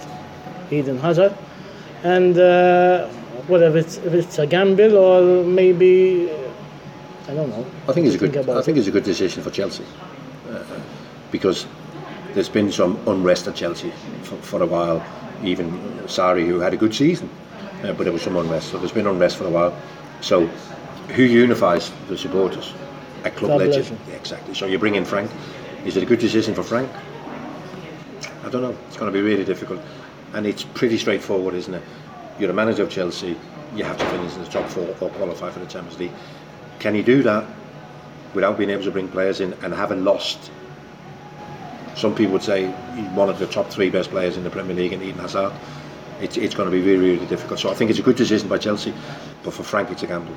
Eden 0.70 0.98
Hazard? 0.98 1.34
And 2.04 2.38
uh, 2.38 3.08
whether 3.48 3.76
it's, 3.76 3.96
if 3.98 4.12
it's 4.14 4.38
a 4.38 4.46
gamble 4.46 4.96
or 4.96 5.42
maybe, 5.44 6.30
I 7.28 7.34
don't 7.34 7.50
know. 7.50 7.66
I 7.86 7.92
think 7.92 8.06
it's 8.06 8.16
a 8.16 8.18
good. 8.18 8.48
I 8.48 8.62
think 8.62 8.78
it's 8.78 8.88
a 8.88 8.90
good 8.90 9.04
decision 9.04 9.42
for 9.42 9.50
Chelsea 9.50 9.84
uh, 10.50 10.62
because 11.30 11.66
there's 12.32 12.48
been 12.48 12.72
some 12.72 12.98
unrest 13.06 13.46
at 13.46 13.54
Chelsea 13.54 13.92
for, 14.22 14.36
for 14.36 14.62
a 14.62 14.66
while. 14.66 15.04
Even 15.44 15.70
Sarri, 16.06 16.46
who 16.46 16.58
had 16.58 16.72
a 16.72 16.76
good 16.76 16.94
season, 16.94 17.30
uh, 17.84 17.92
but 17.92 18.04
there 18.04 18.12
was 18.12 18.22
some 18.22 18.36
unrest. 18.36 18.70
So 18.70 18.78
there's 18.78 18.92
been 18.92 19.06
unrest 19.06 19.36
for 19.36 19.44
a 19.44 19.50
while. 19.50 19.76
So 20.20 20.46
who 21.14 21.22
unifies 21.22 21.92
the 22.08 22.16
supporters? 22.16 22.72
A 23.24 23.30
club 23.30 23.50
Club 23.50 23.60
legend. 23.60 23.76
legend. 23.76 24.00
Yeah, 24.08 24.14
exactly. 24.14 24.54
So 24.54 24.66
you 24.66 24.78
bring 24.78 24.94
in 24.94 25.04
Frank. 25.04 25.30
Is 25.84 25.96
it 25.96 26.02
a 26.02 26.06
good 26.06 26.18
decision 26.18 26.54
for 26.54 26.62
Frank? 26.62 26.90
I 28.42 28.48
don't 28.48 28.62
know. 28.62 28.76
It's 28.86 28.96
going 28.96 29.12
to 29.12 29.16
be 29.16 29.22
really 29.22 29.44
difficult, 29.44 29.80
and 30.32 30.46
it's 30.46 30.64
pretty 30.64 30.96
straightforward, 30.96 31.54
isn't 31.54 31.74
it? 31.74 31.82
You're 32.38 32.50
a 32.50 32.54
manager 32.54 32.84
of 32.84 32.90
Chelsea. 32.90 33.36
You 33.76 33.84
have 33.84 33.98
to 33.98 34.04
finish 34.06 34.34
in 34.34 34.42
the 34.42 34.48
top 34.48 34.68
four 34.70 34.88
or 35.00 35.10
qualify 35.10 35.50
for 35.50 35.58
the 35.58 35.66
Champions 35.66 35.98
League. 35.98 36.12
Can 36.78 36.94
he 36.94 37.02
do 37.02 37.22
that 37.22 37.44
without 38.34 38.56
being 38.58 38.70
able 38.70 38.84
to 38.84 38.90
bring 38.90 39.08
players 39.08 39.40
in 39.40 39.52
and 39.64 39.74
having 39.74 40.04
lost? 40.04 40.50
Some 41.96 42.14
people 42.14 42.34
would 42.34 42.42
say 42.42 42.72
he's 42.94 43.08
one 43.10 43.28
of 43.28 43.38
the 43.38 43.46
top 43.46 43.68
three 43.70 43.90
best 43.90 44.10
players 44.10 44.36
in 44.36 44.44
the 44.44 44.50
Premier 44.50 44.76
League 44.76 44.92
and 44.92 45.02
Eden 45.02 45.20
Hazard. 45.20 45.52
It's, 46.20 46.36
it's 46.36 46.54
going 46.54 46.70
to 46.70 46.76
be 46.76 46.82
really, 46.82 47.10
really 47.14 47.26
difficult. 47.26 47.58
So 47.60 47.70
I 47.70 47.74
think 47.74 47.90
it's 47.90 47.98
a 47.98 48.02
good 48.02 48.16
decision 48.16 48.48
by 48.48 48.58
Chelsea, 48.58 48.92
but 49.42 49.52
for 49.52 49.62
Frank, 49.64 49.90
it's 49.90 50.02
a 50.02 50.06
gamble. 50.06 50.34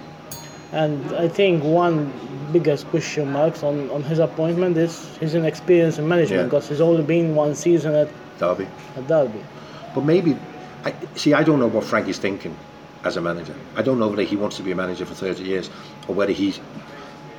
And 0.71 1.15
I 1.15 1.27
think 1.27 1.63
one 1.63 2.11
biggest 2.51 2.87
question 2.87 3.31
marks 3.31 3.61
on, 3.63 3.89
on 3.91 4.03
his 4.03 4.19
appointment 4.19 4.77
is 4.77 5.17
his 5.17 5.35
inexperience 5.35 5.97
in 5.97 6.07
management 6.07 6.39
Yeah. 6.39 6.45
because 6.45 6.69
he's 6.69 6.81
only 6.81 7.03
been 7.03 7.35
one 7.35 7.55
season 7.55 7.93
at, 7.93 8.09
Derby. 8.39 8.67
at 8.95 9.07
Derby. 9.07 9.43
But 9.93 10.05
maybe, 10.05 10.37
I, 10.85 10.93
see, 11.15 11.33
I 11.33 11.43
don't 11.43 11.59
know 11.59 11.67
what 11.67 11.83
Frank 11.83 12.07
is 12.07 12.17
thinking 12.17 12.55
as 13.03 13.17
a 13.17 13.21
manager. 13.21 13.55
I 13.75 13.81
don't 13.81 13.99
know 13.99 14.07
whether 14.07 14.23
he 14.23 14.35
wants 14.35 14.57
to 14.57 14.63
be 14.63 14.71
a 14.71 14.75
manager 14.75 15.05
for 15.05 15.13
30 15.15 15.43
years 15.43 15.69
or 16.07 16.15
whether 16.15 16.31
he 16.33 16.53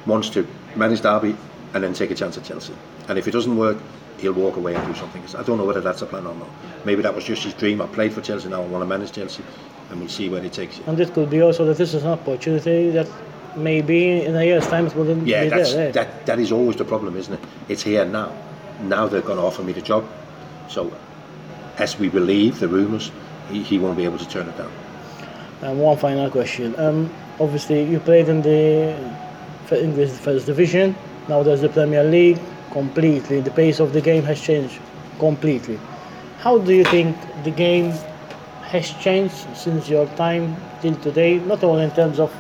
wants 0.06 0.28
to 0.30 0.46
manage 0.76 1.00
Derby 1.02 1.36
and 1.74 1.82
then 1.84 1.94
take 1.94 2.10
a 2.10 2.14
chance 2.14 2.36
at 2.36 2.44
Chelsea. 2.44 2.74
And 3.08 3.18
if 3.18 3.28
it 3.28 3.30
doesn't 3.30 3.56
work, 3.56 3.78
he'll 4.18 4.32
walk 4.32 4.56
away 4.56 4.74
and 4.74 4.86
do 4.92 4.98
something. 4.98 5.22
I 5.36 5.42
don't 5.42 5.58
know 5.58 5.64
whether 5.64 5.80
that's 5.80 6.02
a 6.02 6.06
plan 6.06 6.26
or 6.26 6.34
not. 6.34 6.48
Maybe 6.84 7.02
that 7.02 7.14
was 7.14 7.24
just 7.24 7.44
his 7.44 7.54
dream. 7.54 7.80
I 7.80 7.86
played 7.86 8.12
for 8.12 8.20
Chelsea 8.20 8.48
now, 8.48 8.62
I 8.62 8.66
want 8.66 8.82
to 8.82 8.86
manage 8.86 9.12
Chelsea, 9.12 9.42
and 9.90 10.00
we'll 10.00 10.08
see 10.08 10.28
where 10.28 10.44
it 10.44 10.52
takes 10.52 10.78
you. 10.78 10.84
And 10.86 10.98
it 11.00 11.12
could 11.14 11.30
be 11.30 11.40
also 11.42 11.64
that 11.66 11.76
this 11.76 11.94
is 11.94 12.02
an 12.02 12.10
opportunity 12.10 12.90
that 12.90 13.08
maybe 13.56 14.22
in 14.22 14.34
a 14.36 14.44
year's 14.44 14.66
time 14.66 14.86
it 14.86 14.94
wouldn't 14.94 15.26
Yeah, 15.26 15.44
be 15.44 15.50
that's, 15.50 15.72
there. 15.74 15.88
eh? 15.88 15.92
that, 15.92 16.26
that 16.26 16.38
is 16.38 16.52
always 16.52 16.76
the 16.76 16.84
problem, 16.84 17.16
isn't 17.16 17.34
it? 17.34 17.40
It's 17.68 17.82
here 17.82 18.04
now. 18.04 18.32
Now 18.82 19.06
they're 19.08 19.20
going 19.22 19.38
to 19.38 19.44
offer 19.44 19.62
me 19.62 19.72
the 19.72 19.82
job. 19.82 20.04
So, 20.68 20.92
as 21.78 21.98
we 21.98 22.08
believe 22.08 22.60
the 22.60 22.68
rumours, 22.68 23.10
he, 23.50 23.62
he 23.62 23.78
won't 23.78 23.96
be 23.96 24.04
able 24.04 24.18
to 24.18 24.28
turn 24.28 24.48
it 24.48 24.56
down. 24.56 24.70
And 25.62 25.80
one 25.80 25.96
final 25.96 26.28
question. 26.30 26.74
Um, 26.78 27.12
obviously, 27.38 27.84
you 27.84 28.00
played 28.00 28.28
in 28.28 28.42
the 28.42 28.96
English 29.70 30.10
First 30.10 30.46
Division. 30.46 30.94
Now 31.28 31.42
there's 31.42 31.60
the 31.60 31.68
Premier 31.68 32.04
League. 32.04 32.38
Completely, 32.72 33.40
the 33.40 33.50
pace 33.50 33.80
of 33.80 33.92
the 33.92 34.00
game 34.00 34.24
has 34.24 34.40
changed 34.40 34.80
completely. 35.18 35.78
How 36.38 36.58
do 36.58 36.74
you 36.74 36.84
think 36.84 37.16
the 37.44 37.50
game 37.50 37.92
has 38.62 38.90
changed 38.94 39.34
since 39.54 39.88
your 39.88 40.06
time 40.16 40.56
till 40.80 40.96
today? 40.96 41.38
Not 41.38 41.62
only 41.62 41.84
in 41.84 41.90
terms 41.92 42.18
of 42.18 42.32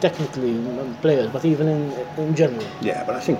technically 0.00 0.50
um, 0.80 0.96
players, 1.00 1.30
but 1.30 1.44
even 1.44 1.68
in 1.68 1.92
in 2.18 2.34
general. 2.34 2.66
Yeah, 2.82 3.04
but 3.06 3.14
I 3.14 3.20
think 3.20 3.38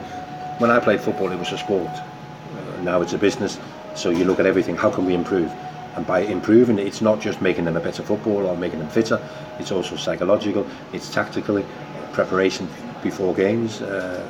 when 0.61 0.71
I 0.71 0.79
played 0.79 1.01
football, 1.01 1.31
it 1.33 1.39
was 1.39 1.53
a 1.53 1.59
sport. 1.59 1.89
Uh, 1.91 2.83
now 2.83 3.03
it's 3.03 3.13
a 3.13 3.19
business, 3.19 3.59
so 3.95 4.11
you 4.11 4.25
look 4.25 4.41
at 4.41 4.47
everything. 4.47 4.77
How 4.77 4.91
can 4.91 5.05
we 5.07 5.15
improve? 5.15 5.51
And 5.97 6.07
by 6.07 6.21
improving, 6.21 6.79
it, 6.79 6.87
it's 6.87 7.01
not 7.01 7.21
just 7.21 7.41
making 7.41 7.65
them 7.65 7.77
a 7.77 7.81
better 7.81 8.03
footballer 8.03 8.45
or 8.45 8.57
making 8.57 8.79
them 8.79 8.89
fitter. 8.89 9.21
It's 9.59 9.73
also 9.73 9.97
psychological. 9.97 10.67
It's 10.93 11.13
tactically 11.13 11.65
preparation 12.13 12.69
before 13.03 13.35
games. 13.35 13.83
Uh, 13.83 14.27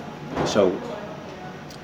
so, 0.46 0.70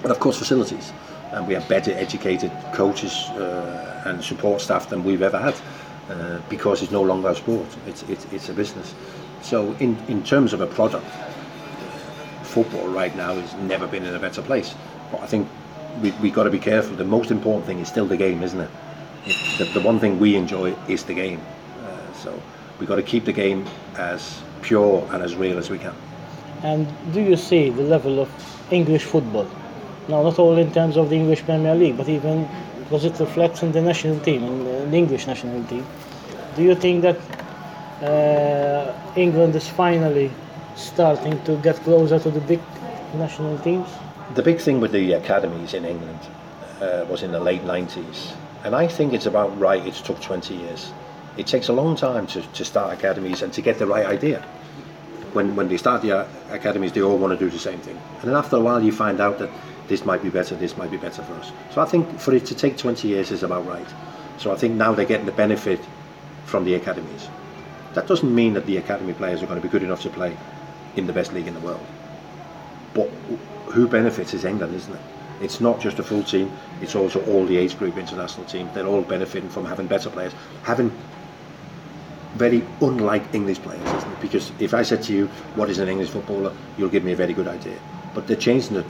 and 0.03 0.11
of 0.11 0.21
course, 0.21 0.39
facilities. 0.39 0.93
and 1.33 1.47
we 1.47 1.55
have 1.55 1.69
better 1.69 1.93
educated 1.93 2.51
coaches 2.73 3.13
uh, 3.31 4.03
and 4.07 4.23
support 4.23 4.61
staff 4.61 4.89
than 4.89 5.03
we've 5.05 5.23
ever 5.23 5.39
had 5.39 5.55
uh, 6.11 6.41
because 6.49 6.83
it's 6.83 6.93
no 6.93 7.03
longer 7.03 7.29
a 7.29 7.35
sport, 7.35 7.67
it's, 7.87 8.03
it's, 8.05 8.25
it's 8.33 8.49
a 8.49 8.55
business. 8.55 8.95
So, 9.43 9.73
in, 9.75 9.97
in 10.09 10.23
terms 10.23 10.53
of 10.53 10.61
a 10.61 10.67
product, 10.67 11.07
football 12.43 12.89
right 12.89 13.15
now 13.17 13.35
has 13.35 13.55
never 13.55 13.87
been 13.87 14.05
in 14.05 14.15
a 14.15 14.19
better 14.19 14.41
place. 14.41 14.75
But 15.11 15.21
I 15.21 15.27
think 15.27 15.49
we, 16.01 16.13
we've 16.13 16.33
got 16.33 16.45
to 16.45 16.51
be 16.51 16.59
careful. 16.59 16.97
The 16.97 17.05
most 17.05 17.31
important 17.31 17.67
thing 17.67 17.81
is 17.81 17.89
still 17.89 18.07
the 18.07 18.17
game, 18.17 18.43
isn't 18.43 18.61
it? 18.61 18.71
It 19.27 19.59
the, 19.59 19.65
the 19.65 19.81
one 19.81 19.99
thing 19.99 20.19
we 20.19 20.37
enjoy 20.37 20.75
is 20.89 21.05
the 21.05 21.15
game. 21.15 21.41
Uh, 21.85 22.13
so 22.15 22.43
we've 22.79 22.89
got 22.89 22.97
to 22.97 23.03
keep 23.03 23.25
the 23.25 23.33
game 23.33 23.67
as 23.97 24.43
pure 24.63 25.07
and 25.13 25.23
as 25.23 25.37
real 25.37 25.59
as 25.59 25.71
we 25.71 25.79
can. 25.79 25.95
And 26.63 26.87
do 27.13 27.21
you 27.21 27.37
see 27.37 27.71
the 27.71 27.83
level 27.83 28.21
of 28.21 28.29
English 28.71 29.05
football? 29.05 29.49
Now, 30.09 30.23
not 30.23 30.39
only 30.39 30.63
in 30.63 30.73
terms 30.73 30.97
of 30.97 31.11
the 31.11 31.17
English 31.17 31.43
Premier 31.43 31.75
League, 31.75 31.97
but 31.97 32.09
even 32.09 32.49
because 32.79 33.05
it 33.05 33.19
reflects 33.19 33.63
in 33.63 33.73
the 33.73 33.83
national 33.83 34.21
team, 34.21 34.45
in 34.45 34.91
the 34.91 34.97
English 34.97 35.27
national 35.27 35.63
team. 35.65 35.85
Do 36.55 36.63
you 36.63 36.75
think 36.75 37.03
that 37.03 37.19
uh, 38.03 38.93
England 39.17 39.57
is 39.57 39.69
finally 39.69 40.31
starting 40.77 41.43
to 41.45 41.57
get 41.57 41.77
closer 41.83 42.19
to 42.21 42.31
the 42.31 42.41
big 42.41 42.61
national 43.15 43.59
teams? 43.59 43.89
The 44.35 44.43
big 44.43 44.61
thing 44.61 44.81
with 44.81 44.93
the 44.93 45.13
academies 45.15 45.75
in 45.75 45.85
England 45.85 46.21
uh, 46.81 47.05
was 47.09 47.23
in 47.23 47.33
the 47.33 47.41
late 47.41 47.63
90s, 47.65 48.33
and 48.67 48.75
I 48.75 48.89
think 48.89 49.13
it's 49.13 49.27
about 49.27 49.57
right. 49.61 49.87
It 49.87 49.95
took 49.95 50.21
20 50.21 50.53
years. 50.57 50.93
It 51.37 51.47
takes 51.47 51.69
a 51.69 51.73
long 51.73 51.95
time 51.95 52.27
to, 52.27 52.43
to 52.43 52.65
start 52.65 52.93
academies 52.93 53.41
and 53.43 53.53
to 53.53 53.63
get 53.63 53.79
the 53.79 53.87
right 53.87 54.05
idea. 54.05 54.41
When, 55.35 55.55
when 55.55 55.69
they 55.69 55.77
start 55.77 56.03
the 56.03 56.11
uh, 56.19 56.29
academies, 56.51 56.91
they 56.91 57.01
all 57.01 57.17
want 57.17 57.39
to 57.39 57.39
do 57.39 57.49
the 57.49 57.61
same 57.61 57.79
thing. 57.79 57.97
And 58.19 58.23
then 58.29 58.35
after 58.35 58.57
a 58.57 58.61
while, 58.61 58.83
you 58.83 58.91
find 58.91 59.21
out 59.21 59.39
that 59.39 59.51
this 59.87 60.05
might 60.05 60.21
be 60.21 60.31
better, 60.31 60.57
this 60.57 60.77
might 60.77 60.91
be 60.91 60.97
better 60.97 61.23
for 61.23 61.35
us. 61.35 61.53
So 61.71 61.81
I 61.81 61.85
think 61.85 62.19
for 62.19 62.35
it 62.35 62.45
to 62.47 62.57
take 62.57 62.77
20 62.77 63.07
years 63.07 63.31
is 63.31 63.45
about 63.45 63.65
right. 63.69 63.87
So 64.39 64.51
I 64.51 64.57
think 64.57 64.75
now 64.75 64.93
they're 64.93 65.07
getting 65.07 65.27
the 65.27 65.33
benefit 65.33 65.79
from 66.45 66.65
the 66.65 66.75
academies. 66.75 67.29
That 67.95 68.09
doesn't 68.09 68.35
mean 68.35 68.55
that 68.55 68.67
the 68.67 68.79
academy 68.79 69.13
players 69.13 69.45
are 69.45 69.47
going 69.47 69.61
to 69.61 69.67
be 69.67 69.71
good 69.71 69.85
enough 69.85 70.03
to 70.03 70.11
play 70.11 70.37
in 70.97 71.07
the 71.07 71.13
best 71.13 71.33
league 71.33 71.47
in 71.47 71.55
the 71.55 71.61
world. 71.61 71.87
But 72.95 73.11
who 73.67 73.87
benefits 73.87 74.35
is 74.35 74.45
England, 74.45 74.75
isn't 74.75 74.93
it? 74.93 75.01
It's 75.41 75.61
not 75.61 75.81
just 75.81 75.99
a 75.99 76.03
full 76.03 76.23
team, 76.23 76.51
it's 76.81 76.95
also 76.95 77.25
all 77.27 77.45
the 77.47 77.57
age 77.57 77.79
group 77.79 77.97
international 77.97 78.47
teams. 78.47 78.73
They're 78.75 78.87
all 78.87 79.03
benefiting 79.03 79.51
from 79.51 79.65
having 79.65 79.87
better 79.87 80.11
players, 80.11 80.33
having 80.63 80.91
very 82.37 82.63
unlike 82.81 83.35
English 83.35 83.59
players, 83.59 83.83
isn't 83.83 84.13
it? 84.13 84.21
Because 84.21 84.53
if 84.59 84.75
I 84.75 84.83
said 84.83 85.03
to 85.05 85.13
you, 85.13 85.27
what 85.55 85.71
is 85.71 85.79
an 85.79 85.89
English 85.89 86.11
footballer, 86.11 86.55
you'll 86.77 86.91
give 86.91 87.05
me 87.05 87.13
a 87.13 87.17
very 87.17 87.33
good 87.33 87.49
idea. 87.49 87.79
But 88.15 88.27
they're 88.27 88.37
changing 88.37 88.75
the, 88.75 88.85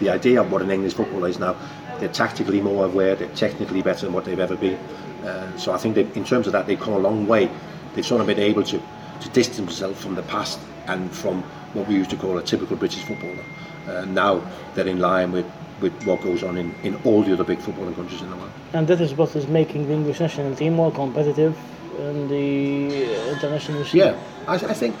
the 0.00 0.10
idea 0.10 0.40
of 0.40 0.52
what 0.52 0.62
an 0.62 0.70
English 0.70 0.94
footballer 0.94 1.28
is 1.28 1.38
now. 1.38 1.56
They're 1.98 2.08
tactically 2.08 2.60
more 2.60 2.84
aware, 2.84 3.16
they're 3.16 3.34
technically 3.34 3.82
better 3.82 4.06
than 4.06 4.14
what 4.14 4.24
they've 4.24 4.38
ever 4.38 4.56
been. 4.56 4.78
Uh, 5.24 5.56
so 5.56 5.72
I 5.72 5.78
think 5.78 5.94
that 5.96 6.16
in 6.16 6.24
terms 6.24 6.46
of 6.46 6.52
that, 6.52 6.66
they've 6.66 6.78
come 6.78 6.94
a 6.94 6.98
long 6.98 7.26
way. 7.26 7.50
They've 7.94 8.06
sort 8.06 8.20
of 8.20 8.26
been 8.26 8.38
able 8.38 8.62
to, 8.64 8.78
to 8.78 9.28
distance 9.30 9.56
themselves 9.56 10.00
from 10.00 10.14
the 10.14 10.22
past 10.22 10.60
and 10.86 11.10
from 11.10 11.42
what 11.74 11.88
we 11.88 11.94
used 11.94 12.10
to 12.10 12.16
call 12.16 12.38
a 12.38 12.42
typical 12.42 12.76
British 12.76 13.02
footballer. 13.02 13.44
Uh, 13.88 14.04
now 14.04 14.42
they're 14.74 14.86
in 14.86 14.98
line 15.00 15.32
with, 15.32 15.46
with 15.80 15.92
what 16.04 16.20
goes 16.22 16.42
on 16.42 16.56
in, 16.56 16.74
in 16.82 16.94
all 17.04 17.22
the 17.22 17.32
other 17.32 17.44
big 17.44 17.58
footballing 17.58 17.94
countries 17.94 18.22
in 18.22 18.30
the 18.30 18.36
world. 18.36 18.52
And 18.72 18.86
that 18.88 19.00
is 19.00 19.14
what 19.14 19.34
is 19.36 19.46
making 19.46 19.86
the 19.86 19.94
English 19.94 20.20
national 20.20 20.54
team 20.54 20.74
more 20.74 20.90
competitive 20.92 21.56
in 21.98 22.28
the 22.28 23.30
international 23.32 23.84
scene. 23.84 24.00
Yeah, 24.00 24.20
I, 24.46 24.54
I 24.54 24.74
think 24.74 24.96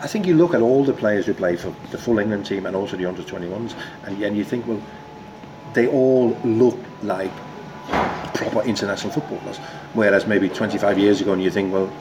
I 0.00 0.06
think 0.06 0.26
you 0.26 0.34
look 0.34 0.54
at 0.54 0.62
all 0.62 0.84
the 0.84 0.92
players 0.92 1.26
who 1.26 1.34
play 1.34 1.56
for 1.56 1.74
the 1.90 1.98
full 1.98 2.18
England 2.20 2.46
team 2.46 2.66
and 2.66 2.76
also 2.76 2.96
the 2.96 3.06
under 3.06 3.22
21s, 3.22 3.74
and, 4.04 4.22
and 4.22 4.36
you 4.36 4.44
think, 4.44 4.66
well, 4.66 4.80
they 5.74 5.88
all 5.88 6.30
look 6.44 6.78
like 7.02 7.32
proper 8.34 8.62
international 8.62 9.12
footballers. 9.12 9.58
Whereas 9.94 10.26
maybe 10.26 10.48
25 10.48 10.98
years 10.98 11.20
ago, 11.20 11.32
and 11.32 11.42
you 11.42 11.50
think, 11.50 11.72
well, 11.72 11.92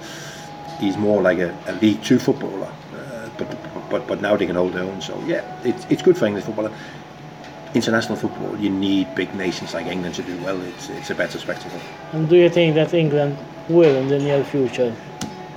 he's 0.79 0.95
more 0.95 1.21
like 1.23 1.39
a, 1.39 1.57
a 1.65 1.73
League 1.73 2.03
Two 2.03 2.19
footballer. 2.19 2.71
Uh, 2.93 3.29
but, 3.37 3.89
but 3.89 4.07
but 4.07 4.21
now 4.21 4.37
they 4.37 4.45
can 4.45 4.55
hold 4.55 4.73
their 4.73 4.83
own. 4.83 5.01
So 5.01 5.19
yeah, 5.25 5.43
it's, 5.63 5.85
it's 5.89 6.01
good 6.03 6.17
for 6.17 6.25
English 6.27 6.43
football. 6.43 6.71
International 7.73 8.15
football, 8.15 8.57
you 8.57 8.69
need 8.69 9.13
big 9.15 9.33
nations 9.35 9.73
like 9.73 9.87
England 9.87 10.15
to 10.15 10.23
do 10.23 10.37
well. 10.43 10.59
It's 10.61 10.89
it's 10.89 11.09
a 11.09 11.15
better 11.15 11.37
spectacle. 11.39 11.79
And 12.13 12.29
do 12.29 12.35
you 12.35 12.49
think 12.49 12.75
that 12.75 12.93
England 12.93 13.37
will, 13.69 13.95
in 13.95 14.07
the 14.07 14.19
near 14.19 14.43
future, 14.43 14.95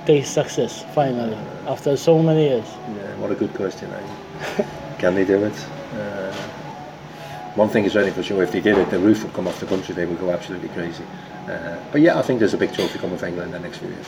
taste 0.05 0.33
success 0.33 0.83
finally 0.93 1.37
after 1.67 1.95
so 1.95 2.21
many 2.21 2.49
years? 2.49 2.67
Yeah, 2.95 3.15
what 3.15 3.31
a 3.31 3.35
good 3.35 3.53
question. 3.53 3.89
Eh? 3.91 4.63
can 4.99 5.15
they 5.15 5.25
do 5.25 5.43
it? 5.45 5.67
Uh, 5.93 6.33
one 7.55 7.69
thing 7.69 7.85
is 7.85 7.93
certainly 7.93 8.13
for 8.13 8.23
sure, 8.23 8.43
if 8.43 8.51
they 8.51 8.61
did 8.61 8.77
it, 8.77 8.89
the 8.89 8.99
roof 8.99 9.23
would 9.23 9.33
come 9.33 9.47
off 9.47 9.59
the 9.59 9.65
country. 9.65 9.95
They 9.95 10.05
would 10.05 10.19
go 10.19 10.31
absolutely 10.31 10.69
crazy. 10.69 11.03
Uh, 11.47 11.77
but 11.91 12.01
yeah, 12.01 12.17
I 12.17 12.21
think 12.21 12.39
there's 12.39 12.53
a 12.53 12.57
big 12.57 12.73
trophy 12.73 12.99
coming 12.99 13.17
for 13.17 13.25
England 13.25 13.53
in 13.53 13.61
the 13.61 13.67
next 13.67 13.79
few 13.79 13.89
years. 13.89 14.07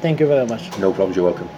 Thank 0.00 0.20
you 0.20 0.26
very 0.26 0.46
much. 0.46 0.76
No 0.78 0.92
problems, 0.92 1.16
you're 1.16 1.24
welcome. 1.24 1.48